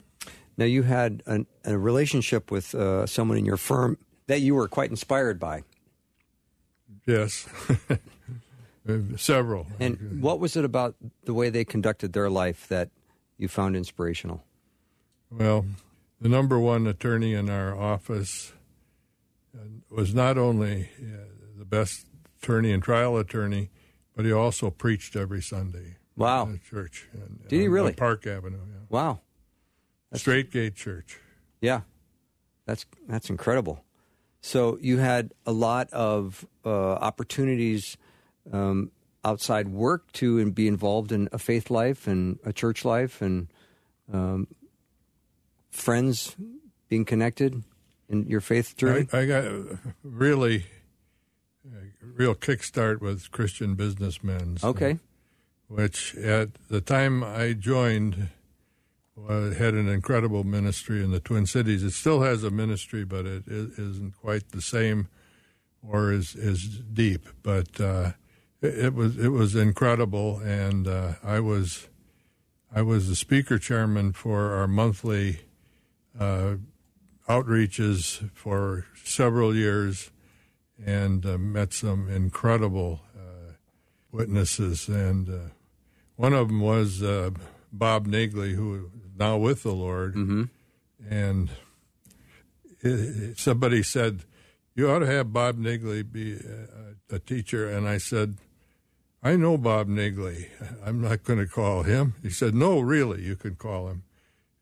[0.57, 4.67] Now, you had an, a relationship with uh, someone in your firm that you were
[4.67, 5.63] quite inspired by.
[7.05, 7.47] Yes,
[9.15, 9.67] several.
[9.79, 12.89] And what was it about the way they conducted their life that
[13.37, 14.43] you found inspirational?
[15.31, 15.65] Well,
[16.19, 18.53] the number one attorney in our office
[19.89, 21.17] was not only uh,
[21.57, 22.05] the best
[22.41, 23.69] attorney and trial attorney,
[24.15, 25.97] but he also preached every Sunday.
[26.15, 26.49] Wow.
[26.53, 27.07] At church.
[27.13, 27.93] And, Did he really?
[27.93, 28.57] Park Avenue.
[28.57, 28.79] Yeah.
[28.89, 29.21] Wow.
[30.11, 31.19] That's, Straitgate Church.
[31.61, 31.81] Yeah,
[32.65, 33.83] that's that's incredible.
[34.41, 37.97] So you had a lot of uh, opportunities
[38.51, 38.91] um,
[39.23, 43.47] outside work to and be involved in a faith life and a church life and
[44.11, 44.47] um,
[45.69, 46.35] friends
[46.87, 47.63] being connected
[48.09, 49.07] in your faith journey?
[49.13, 49.45] I, I got
[50.03, 50.65] really
[51.65, 54.57] a real kickstart with Christian businessmen.
[54.63, 54.99] Okay.
[55.67, 58.29] Which at the time I joined
[59.27, 61.83] had an incredible ministry in the Twin Cities.
[61.83, 65.07] It still has a ministry, but it isn't quite the same
[65.87, 67.27] or as as deep.
[67.43, 68.11] But uh,
[68.61, 71.87] it, it, was it was incredible, and uh, I was
[72.73, 75.41] I was the speaker chairman for our monthly
[76.19, 76.55] uh,
[77.29, 80.09] outreaches for several years
[80.83, 83.53] and uh, met some incredible uh,
[84.11, 84.87] witnesses.
[84.87, 85.49] And uh,
[86.15, 87.29] one of them was uh,
[87.71, 88.81] Bob Niggli, who is
[89.17, 90.15] now with the Lord.
[90.15, 90.43] Mm-hmm.
[91.07, 91.49] And
[92.79, 94.23] it, somebody said,
[94.75, 97.69] You ought to have Bob Niggli be a, a teacher.
[97.69, 98.37] And I said,
[99.21, 100.47] I know Bob Niggli.
[100.83, 102.15] I'm not going to call him.
[102.23, 104.03] He said, No, really, you can call him.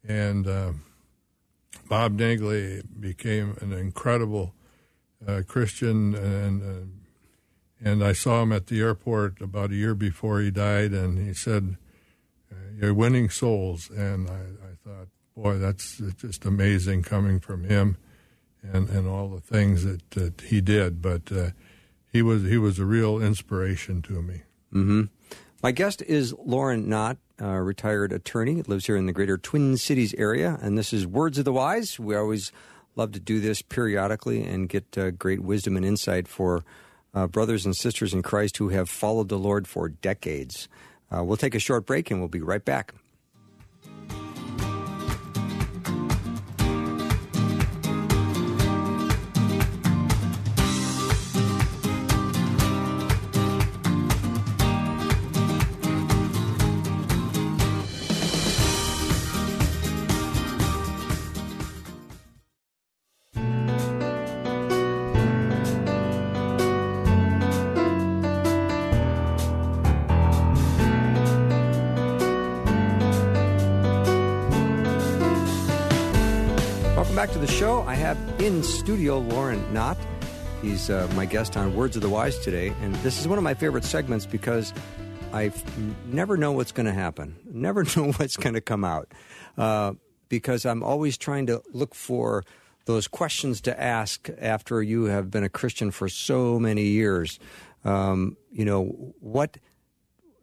[0.03, 0.83] And um,
[1.87, 4.53] Bob Niggli became an incredible
[5.25, 10.41] uh, Christian, and uh, and I saw him at the airport about a year before
[10.41, 11.77] he died, and he said,
[12.51, 17.97] uh, "You're winning souls," and I, I, thought, boy, that's just amazing coming from him,
[18.61, 21.01] and and all the things that, that he did.
[21.01, 21.49] But uh,
[22.11, 24.41] he was he was a real inspiration to me.
[24.73, 25.03] Mm-hmm.
[25.63, 30.13] My guest is Loren Knott, a retired attorney, lives here in the greater Twin Cities
[30.15, 31.99] area, and this is Words of the Wise.
[31.99, 32.51] We always
[32.95, 36.63] love to do this periodically and get uh, great wisdom and insight for
[37.15, 40.69] uh, brothers and sisters in Christ who have followed the Lord for decades.
[41.11, 42.93] Uh, we'll take a short break and we'll be right back.
[42.93, 43.06] back
[78.47, 79.97] in studio Loren Knott.
[80.61, 82.73] He's uh, my guest on Words of the Wise today.
[82.81, 84.73] And this is one of my favorite segments because
[85.33, 85.51] I
[86.05, 89.11] never know what's going to happen, never know what's going to come out.
[89.57, 89.95] Uh,
[90.29, 92.45] because I'm always trying to look for
[92.85, 97.39] those questions to ask after you have been a Christian for so many years.
[97.83, 99.57] Um, you know, what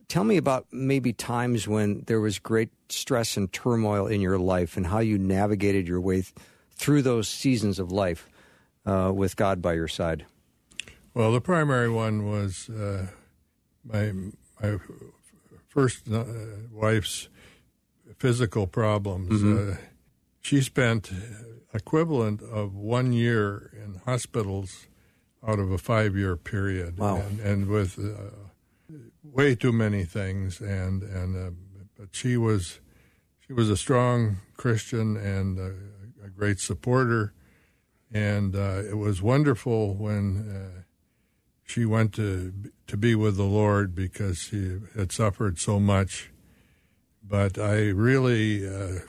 [0.09, 4.77] tell me about maybe times when there was great stress and turmoil in your life
[4.77, 6.23] and how you navigated your way
[6.77, 8.29] through those seasons of life
[8.87, 10.27] uh, with God by your side?
[11.15, 13.07] Well, the primary one was uh,
[13.85, 14.13] my
[14.61, 14.79] my
[15.69, 16.25] first uh,
[16.73, 17.29] wife's
[18.19, 19.43] physical problems.
[19.43, 19.73] Mm-hmm.
[19.73, 19.77] Uh,
[20.41, 21.11] she spent
[21.73, 24.87] equivalent of one year in hospitals
[25.47, 27.17] out of a five year period, wow.
[27.17, 30.61] and, and with uh, way too many things.
[30.61, 31.51] And and uh,
[31.99, 32.81] but she was
[33.47, 35.75] she was a strong Christian and a
[36.37, 37.33] great supporter,
[38.13, 40.83] and uh, it was wonderful when uh,
[41.65, 42.53] she went to
[42.87, 46.31] to be with the Lord because she had suffered so much.
[47.27, 49.01] but I really uh,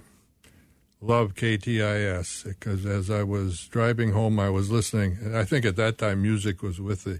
[1.01, 5.17] love KTIS because as I was driving home, I was listening.
[5.21, 7.19] And I think at that time music was with the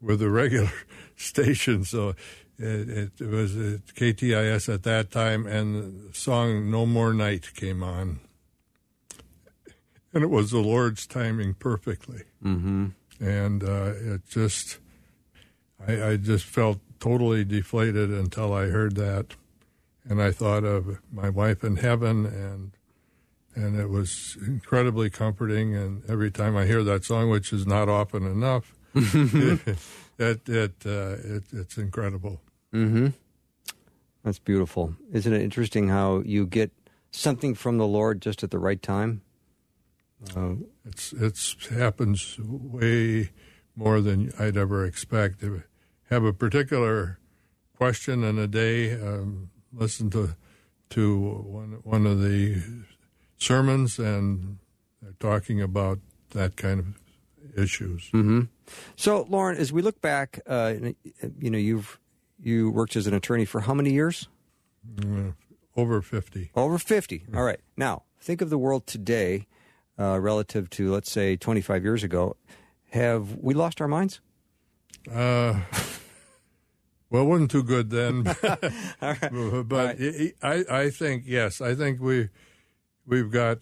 [0.00, 0.72] with the regular
[1.16, 2.14] station, so
[2.58, 7.82] it, it was at KTIS at that time, and the song "No More Night" came
[7.82, 8.20] on,
[10.14, 12.22] and it was the Lord's timing perfectly.
[12.42, 12.86] Mm-hmm.
[13.20, 14.78] And uh, it just,
[15.86, 19.34] I, I just felt totally deflated until I heard that,
[20.08, 22.72] and I thought of my wife in heaven, and
[23.56, 25.76] and it was incredibly comforting.
[25.76, 29.78] And every time I hear that song, which is not often enough, it
[30.18, 32.40] it, uh, it it's incredible.
[32.72, 33.08] Mm-hmm.
[34.24, 34.96] That's beautiful.
[35.12, 36.72] Isn't it interesting how you get
[37.10, 39.20] something from the Lord just at the right time?
[40.36, 40.54] Uh,
[40.84, 43.30] it's it's happens way
[43.76, 45.42] more than I'd ever expect.
[46.10, 47.18] Have a particular
[47.76, 48.92] question in a day.
[48.92, 50.36] Um, listen to
[50.90, 52.62] to one one of the
[53.36, 54.58] sermons, and
[55.02, 55.98] they're talking about
[56.30, 58.10] that kind of issues.
[58.12, 58.42] Mm-hmm.
[58.96, 60.74] So, Loren, as we look back, uh,
[61.38, 61.98] you know, you've
[62.40, 64.28] you worked as an attorney for how many years?
[64.98, 65.32] Uh,
[65.76, 66.50] over fifty.
[66.54, 67.24] Over fifty.
[67.34, 67.60] All right.
[67.76, 69.46] Now, think of the world today
[69.98, 72.36] uh, relative to, let's say, twenty-five years ago.
[72.90, 74.20] Have we lost our minds?
[75.10, 75.60] Uh,
[77.10, 78.22] well, it wasn't too good then,
[79.00, 79.66] right.
[79.68, 80.34] but right.
[80.42, 82.28] I, I think yes, I think we
[83.06, 83.58] we've got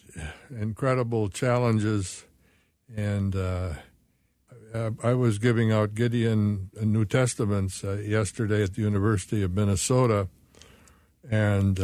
[0.51, 2.25] incredible challenges,
[2.95, 3.75] and uh,
[5.03, 10.29] I was giving out Gideon New Testaments uh, yesterday at the University of Minnesota,
[11.31, 11.79] and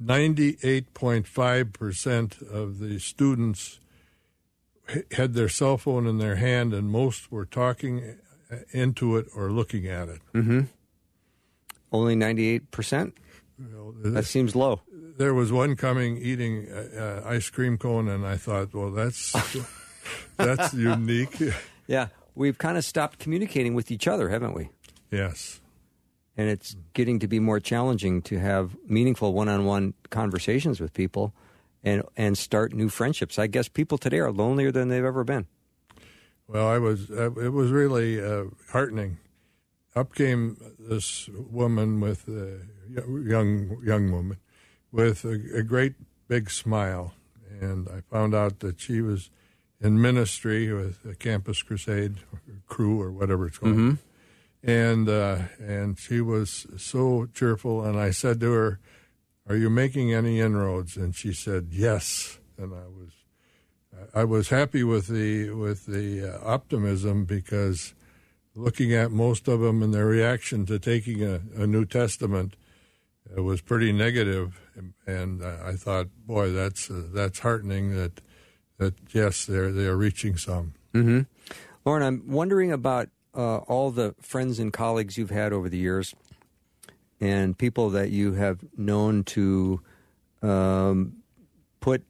[0.00, 3.80] uh, ninety-eight point five percent of the students
[5.12, 8.16] had their cell phone in their hand, and most were talking
[8.72, 10.20] into it or looking at it.
[10.34, 10.62] Mm-hmm.
[11.92, 13.16] Only ninety-eight percent.
[14.02, 14.80] That seems low
[15.20, 19.36] there was one coming eating uh, ice cream cone, and I thought, well, that's
[20.38, 21.36] that's unique.
[21.86, 24.70] Yeah, we've kind of stopped communicating with each other, haven't we?
[25.10, 25.59] Yes.
[26.40, 31.34] And it's getting to be more challenging to have meaningful one-on-one conversations with people,
[31.84, 33.38] and and start new friendships.
[33.38, 35.46] I guess people today are lonelier than they've ever been.
[36.48, 37.10] Well, I was.
[37.10, 39.18] Uh, it was really uh, heartening.
[39.94, 44.38] Up came this woman with a young young woman
[44.90, 45.94] with a, a, great
[46.26, 47.12] big smile.
[47.60, 49.30] And I found out that she was
[49.78, 52.20] in ministry with the Campus Crusade
[52.66, 53.74] crew or whatever it's called.
[53.74, 54.09] Mm-hmm.
[54.62, 57.82] And uh, and she was so cheerful.
[57.84, 58.80] And I said to her,
[59.48, 63.10] "Are you making any inroads?" And she said, "Yes." And I was
[64.14, 67.94] I was happy with the with the uh, optimism because
[68.54, 72.54] looking at most of them and their reaction to taking a, a New Testament
[73.36, 74.60] it was pretty negative,
[75.06, 77.94] and I thought, boy, that's uh, that's heartening.
[77.94, 78.20] That
[78.78, 80.74] that yes, they're they are reaching some.
[80.94, 81.20] Mm-hmm.
[81.84, 86.14] Loren, I'm wondering about uh, all the friends and colleagues you've had over the years,
[87.20, 89.80] and people that you have known to
[90.42, 91.16] um,
[91.80, 92.04] put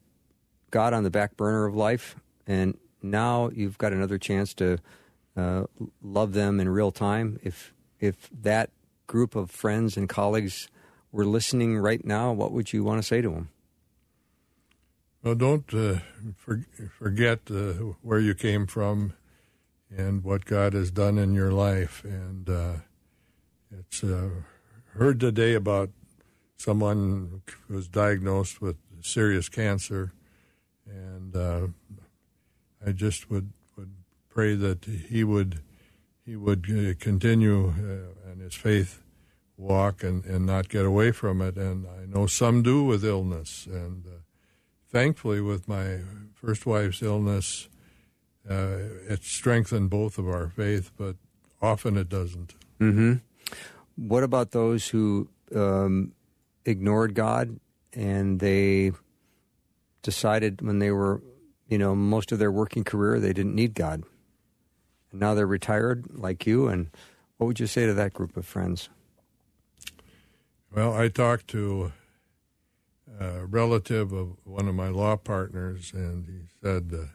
[0.71, 2.15] God on the back burner of life,
[2.47, 4.77] and now you've got another chance to
[5.35, 5.63] uh,
[6.01, 7.39] love them in real time.
[7.43, 8.69] If if that
[9.07, 10.69] group of friends and colleagues
[11.11, 13.49] were listening right now, what would you want to say to them?
[15.23, 15.99] Well, don't uh,
[16.35, 16.65] for,
[16.97, 19.13] forget uh, where you came from
[19.95, 22.03] and what God has done in your life.
[22.03, 22.73] And uh,
[23.79, 24.29] it's uh,
[24.93, 25.89] heard today about
[26.57, 30.13] someone who was diagnosed with serious cancer,
[30.85, 31.67] and uh,
[32.85, 33.93] I just would would
[34.29, 35.61] pray that he would
[36.25, 37.73] he would uh, continue
[38.31, 39.01] in his faith
[39.57, 41.55] walk and, and not get away from it.
[41.55, 43.67] And I know some do with illness.
[43.67, 44.19] And uh,
[44.89, 45.99] thankfully, with my
[46.33, 47.69] first wife's illness,
[48.49, 48.77] uh,
[49.07, 51.15] it strengthened both of our faith, but
[51.61, 52.55] often it doesn't.
[52.79, 53.13] Mm-hmm.
[53.95, 56.13] What about those who um,
[56.65, 57.59] ignored God
[57.93, 58.91] and they
[60.01, 61.21] decided when they were,
[61.67, 64.03] you know, most of their working career they didn't need God?
[65.11, 66.67] And now they're retired like you.
[66.67, 66.89] And
[67.37, 68.89] what would you say to that group of friends?
[70.73, 71.91] Well, I talked to
[73.19, 77.05] a relative of one of my law partners, and he said, uh,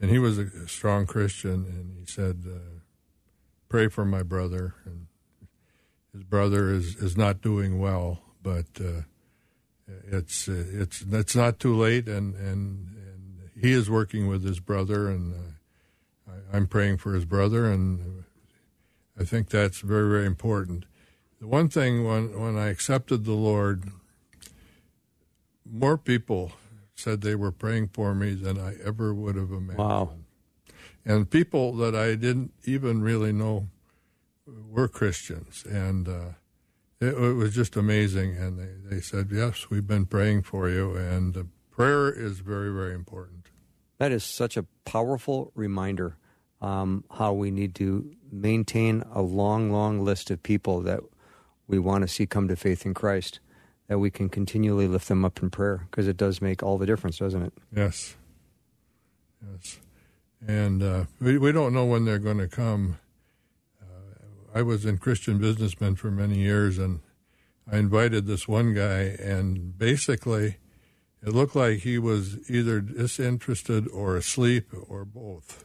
[0.00, 2.80] and he was a strong Christian, and he said, uh,
[3.68, 5.06] "Pray for my brother." And
[6.12, 9.02] his brother is, is not doing well, but uh,
[10.10, 15.08] it's it's it's not too late, and and and he is working with his brother,
[15.08, 18.24] and uh, I, I'm praying for his brother, and
[19.18, 20.84] I think that's very very important
[21.40, 23.90] the one thing when when I accepted the Lord,
[25.70, 26.52] more people
[26.96, 29.78] said they were praying for me than I ever would have imagined.
[29.78, 30.10] Wow.
[31.04, 33.68] And people that I didn't even really know
[34.46, 36.28] were Christians, and uh,
[37.00, 38.36] it, it, was just amazing.
[38.36, 42.72] And they, they said, "Yes, we've been praying for you," and uh, prayer is very,
[42.72, 43.50] very important.
[43.98, 46.16] That is such a powerful reminder
[46.60, 51.00] um, how we need to maintain a long, long list of people that
[51.68, 53.40] we want to see come to faith in Christ,
[53.88, 56.86] that we can continually lift them up in prayer because it does make all the
[56.86, 57.52] difference, doesn't it?
[57.74, 58.16] Yes.
[59.52, 59.78] Yes.
[60.46, 62.98] And uh, we, we don't know when they're going to come.
[63.80, 67.00] Uh, I was in Christian Businessmen for many years, and
[67.70, 70.56] I invited this one guy, and basically,
[71.22, 75.64] it looked like he was either disinterested or asleep or both.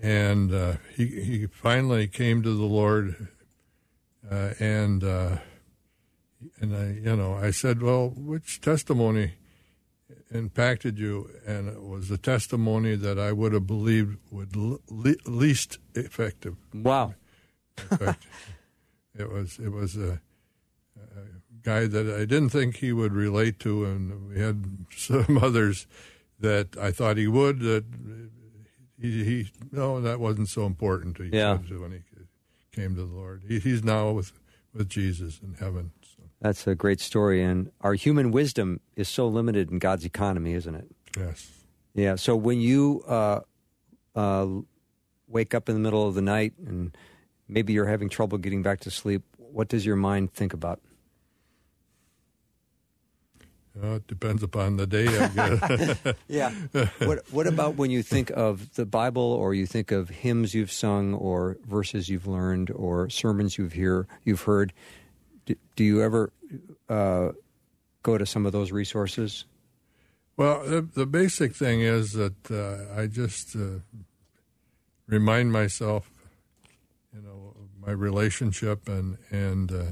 [0.00, 3.28] And uh, he he finally came to the Lord,
[4.30, 5.38] uh, and uh,
[6.60, 9.32] and I you know I said, well, which testimony
[10.30, 11.30] impacted you?
[11.46, 14.78] And it was the testimony that I would have believed would le-
[15.26, 16.56] least effective.
[16.72, 17.14] Wow.
[17.90, 20.20] it was it was a
[21.62, 25.86] guy that I didn't think he would relate to, and we had some others
[26.40, 27.60] that I thought he would.
[27.60, 27.84] That
[29.00, 31.56] he, he no, that wasn't so important to yeah.
[31.56, 32.00] when he
[32.72, 33.44] came to the Lord.
[33.46, 34.32] He, he's now with
[34.72, 35.92] with Jesus in heaven.
[36.40, 40.74] That's a great story, and our human wisdom is so limited in God's economy, isn't
[40.74, 40.86] it?
[41.16, 41.50] Yes.
[41.94, 42.14] Yeah.
[42.14, 43.40] So when you uh,
[44.14, 44.46] uh,
[45.26, 46.96] wake up in the middle of the night and
[47.48, 50.80] maybe you're having trouble getting back to sleep, what does your mind think about?
[53.74, 55.98] Well, it depends upon the day, I guess.
[56.28, 56.52] yeah.
[56.98, 60.72] What What about when you think of the Bible, or you think of hymns you've
[60.72, 64.72] sung, or verses you've learned, or sermons you've hear you've heard?
[65.48, 66.30] Do, do you ever
[66.90, 67.30] uh,
[68.02, 69.46] go to some of those resources?
[70.36, 73.80] Well, the, the basic thing is that uh, I just uh,
[75.06, 76.10] remind myself,
[77.14, 79.84] you know, my relationship and and uh,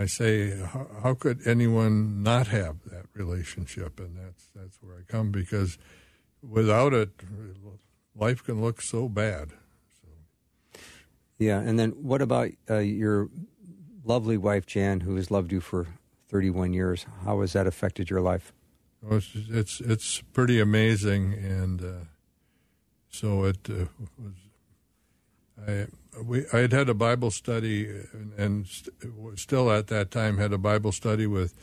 [0.00, 4.00] I say, how, how, could anyone not have that relationship?
[4.00, 5.78] And that's that's where I come because
[6.42, 7.10] without it,
[8.16, 9.50] life can look so bad.
[10.02, 10.08] So.
[11.38, 13.28] Yeah, and then what about uh, your
[14.04, 15.86] lovely wife Jan, who has loved you for
[16.28, 17.06] 31 years?
[17.24, 18.52] How has that affected your life?
[19.02, 22.04] Well, it's, it's, it's pretty amazing, and uh,
[23.08, 23.86] so it uh,
[24.18, 24.34] was.
[25.66, 25.86] I
[26.22, 28.94] we I had had a Bible study and, and st-
[29.38, 31.54] still at that time had a Bible study with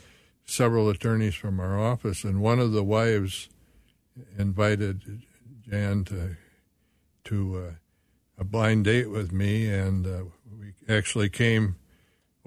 [0.44, 3.48] several attorneys from our office, and one of the wives
[4.38, 5.22] invited
[5.68, 6.36] Jan to
[7.24, 7.72] to uh,
[8.38, 10.24] a blind date with me, and uh,
[10.58, 11.76] we actually came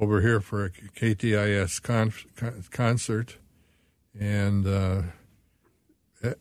[0.02, 3.38] over here for a KTIS con- con- concert,
[4.20, 5.04] and uh,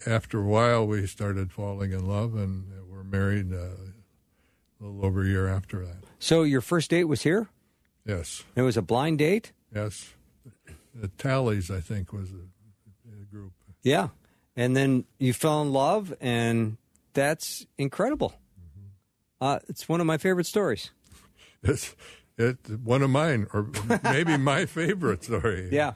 [0.07, 5.23] after a while we started falling in love, and we're married uh, a little over
[5.23, 5.99] a year after that.
[6.19, 7.49] So your first date was here?
[8.07, 8.45] Yes.
[8.57, 9.53] It was a blind date?
[9.75, 10.15] Yes.
[10.95, 13.53] The Talleys, I think, was a, a group.
[13.83, 14.09] Yeah.
[14.57, 16.79] And then you fell in love, and
[17.13, 18.31] that's incredible.
[18.59, 19.45] Mm-hmm.
[19.45, 20.91] Uh, it's one of my favorite stories.
[21.63, 21.95] It's
[22.41, 23.69] it one of mine, or
[24.03, 25.69] maybe my favorite story.
[25.71, 25.93] Yeah.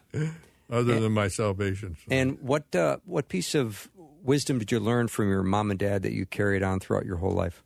[0.70, 1.97] Other and, than my salvation.
[1.97, 2.16] Story.
[2.18, 3.88] And what uh, what piece of
[4.22, 7.16] wisdom did you learn from your mom and dad that you carried on throughout your
[7.16, 7.62] whole life?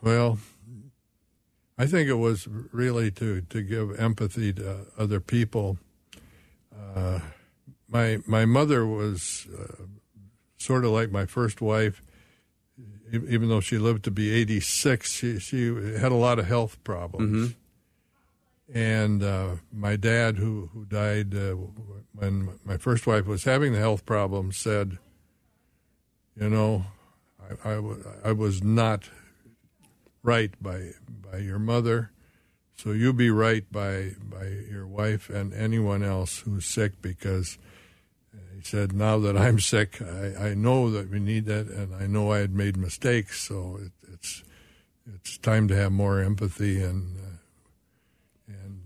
[0.00, 0.38] Well,
[1.76, 5.78] I think it was really to, to give empathy to other people.
[6.94, 7.20] Uh,
[7.88, 9.84] my my mother was uh,
[10.56, 12.02] sort of like my first wife.
[13.14, 15.66] Even though she lived to be 86, she she
[15.98, 17.48] had a lot of health problems.
[17.48, 18.78] Mm-hmm.
[18.78, 21.54] And uh, my dad, who who died uh,
[22.14, 24.98] when my first wife was having the health problems, said,
[26.34, 26.86] "You know,
[27.64, 27.80] I, I,
[28.24, 29.10] I was not
[30.22, 32.10] right by by your mother,
[32.74, 37.58] so you be right by by your wife and anyone else who's sick because
[38.66, 42.32] said now that I'm sick, I, I know that we need that, and I know
[42.32, 44.42] I had made mistakes, so it, it's
[45.14, 48.80] it's time to have more empathy and uh, and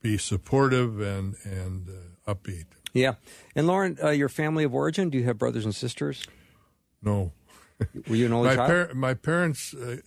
[0.00, 2.66] be supportive and and uh, upbeat.
[2.94, 3.14] Yeah,
[3.54, 5.10] and Loren, uh, your family of origin?
[5.10, 6.26] Do you have brothers and sisters?
[7.02, 7.32] No.
[8.08, 8.68] Were you an only my child?
[8.68, 9.98] Par- my parents uh,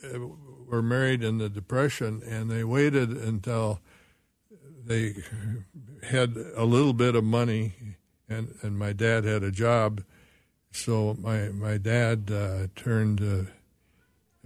[0.67, 3.79] were married in the Depression, and they waited until
[4.83, 5.15] they
[6.03, 7.73] had a little bit of money,
[8.31, 10.03] and, and my dad had a job.
[10.71, 13.51] So my my dad uh, turned uh,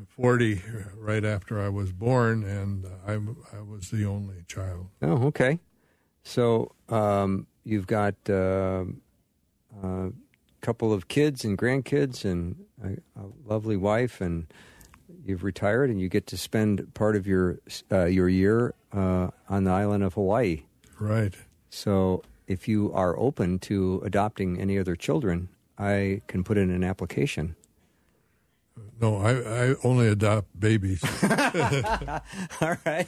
[0.07, 0.61] 40
[0.97, 3.13] right after I was born, and I,
[3.55, 4.87] I was the only child.
[5.01, 5.59] Oh, okay.
[6.23, 8.85] So um, you've got uh,
[9.83, 10.11] a
[10.61, 14.47] couple of kids and grandkids and a, a, lovely wife, and
[15.23, 17.59] you've retired, and you get to spend part of your
[17.91, 20.63] uh, your year uh, on the island of Hawaii.
[20.99, 21.35] Right.
[21.69, 26.83] So if you are open to adopting any other children, I can put in an
[26.83, 27.55] application.
[29.01, 31.03] No, I, I only adopt babies.
[31.23, 33.07] All right.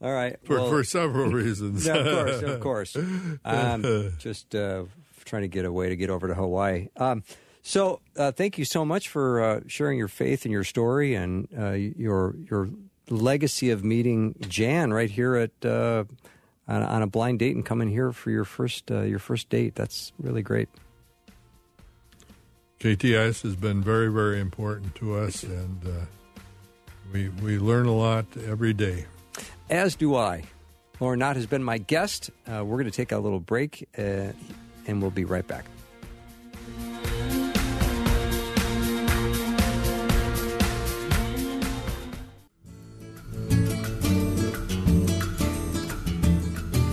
[0.00, 0.36] All right.
[0.44, 1.86] For, well, for several reasons.
[1.86, 2.96] of course, of course.
[3.44, 4.84] Um, just uh,
[5.24, 6.88] trying to get a way to get over to Hawaii.
[6.96, 7.22] Um,
[7.62, 11.48] so, uh, thank you so much for uh, sharing your faith and your story and
[11.58, 12.70] uh, your your
[13.10, 16.04] legacy of meeting Jan right here at uh,
[16.68, 19.48] on, on, a blind date and come in here for your first uh, your first
[19.48, 19.74] date.
[19.74, 20.68] That's really great.
[22.80, 26.40] KTIS has been very, very important to us, and uh,
[27.12, 29.06] we we learn a lot every day.
[29.70, 30.44] As do I.
[31.00, 32.30] Loren Knott has been my guest.
[32.46, 34.32] Uh, we're going to take a little break, uh,
[34.86, 35.66] and we'll be right back.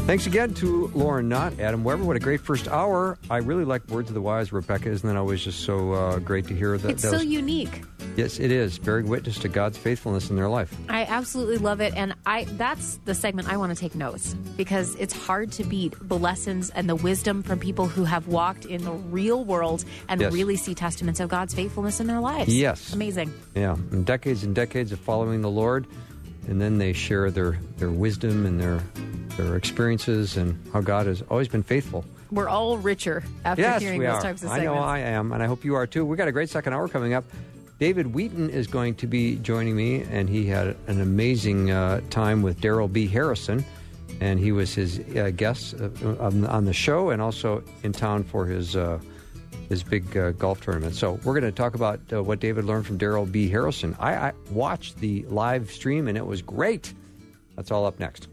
[0.05, 2.03] Thanks again to Loren Knott, Adam Weber.
[2.03, 3.17] What a great first hour.
[3.29, 4.89] I really like Words of the Wise, Rebecca.
[4.89, 6.77] Isn't that always just so uh, great to hear?
[6.77, 7.83] That, it's so unique.
[8.17, 8.77] Yes, it is.
[8.77, 10.75] Bearing witness to God's faithfulness in their life.
[10.89, 11.95] I absolutely love it.
[11.95, 15.95] And I that's the segment I want to take notes because it's hard to beat
[16.01, 20.19] the lessons and the wisdom from people who have walked in the real world and
[20.19, 20.33] yes.
[20.33, 22.53] really see testaments of God's faithfulness in their lives.
[22.53, 22.91] Yes.
[22.91, 23.33] Amazing.
[23.55, 23.77] Yeah.
[23.91, 25.87] And decades and decades of following the Lord.
[26.47, 28.81] And then they share their, their wisdom and their
[29.37, 32.05] their experiences and how God has always been faithful.
[32.31, 34.21] We're all richer after yes, hearing those are.
[34.21, 34.69] types of segments.
[34.69, 36.05] I know I am, and I hope you are too.
[36.05, 37.25] We got a great second hour coming up.
[37.79, 42.41] David Wheaton is going to be joining me, and he had an amazing uh, time
[42.41, 43.07] with Darrell B.
[43.07, 43.63] Harrison,
[44.19, 45.89] and he was his uh, guest uh,
[46.19, 48.75] on, on, the show and also in town for his
[49.65, 50.95] uh, his big uh, golf tournament.
[50.95, 53.49] So we're going to talk about uh, what David learned from Darrell B.
[53.49, 53.95] Harrison.
[53.99, 56.93] I, I watched the live stream, and it was great.
[57.55, 58.27] That's all up next.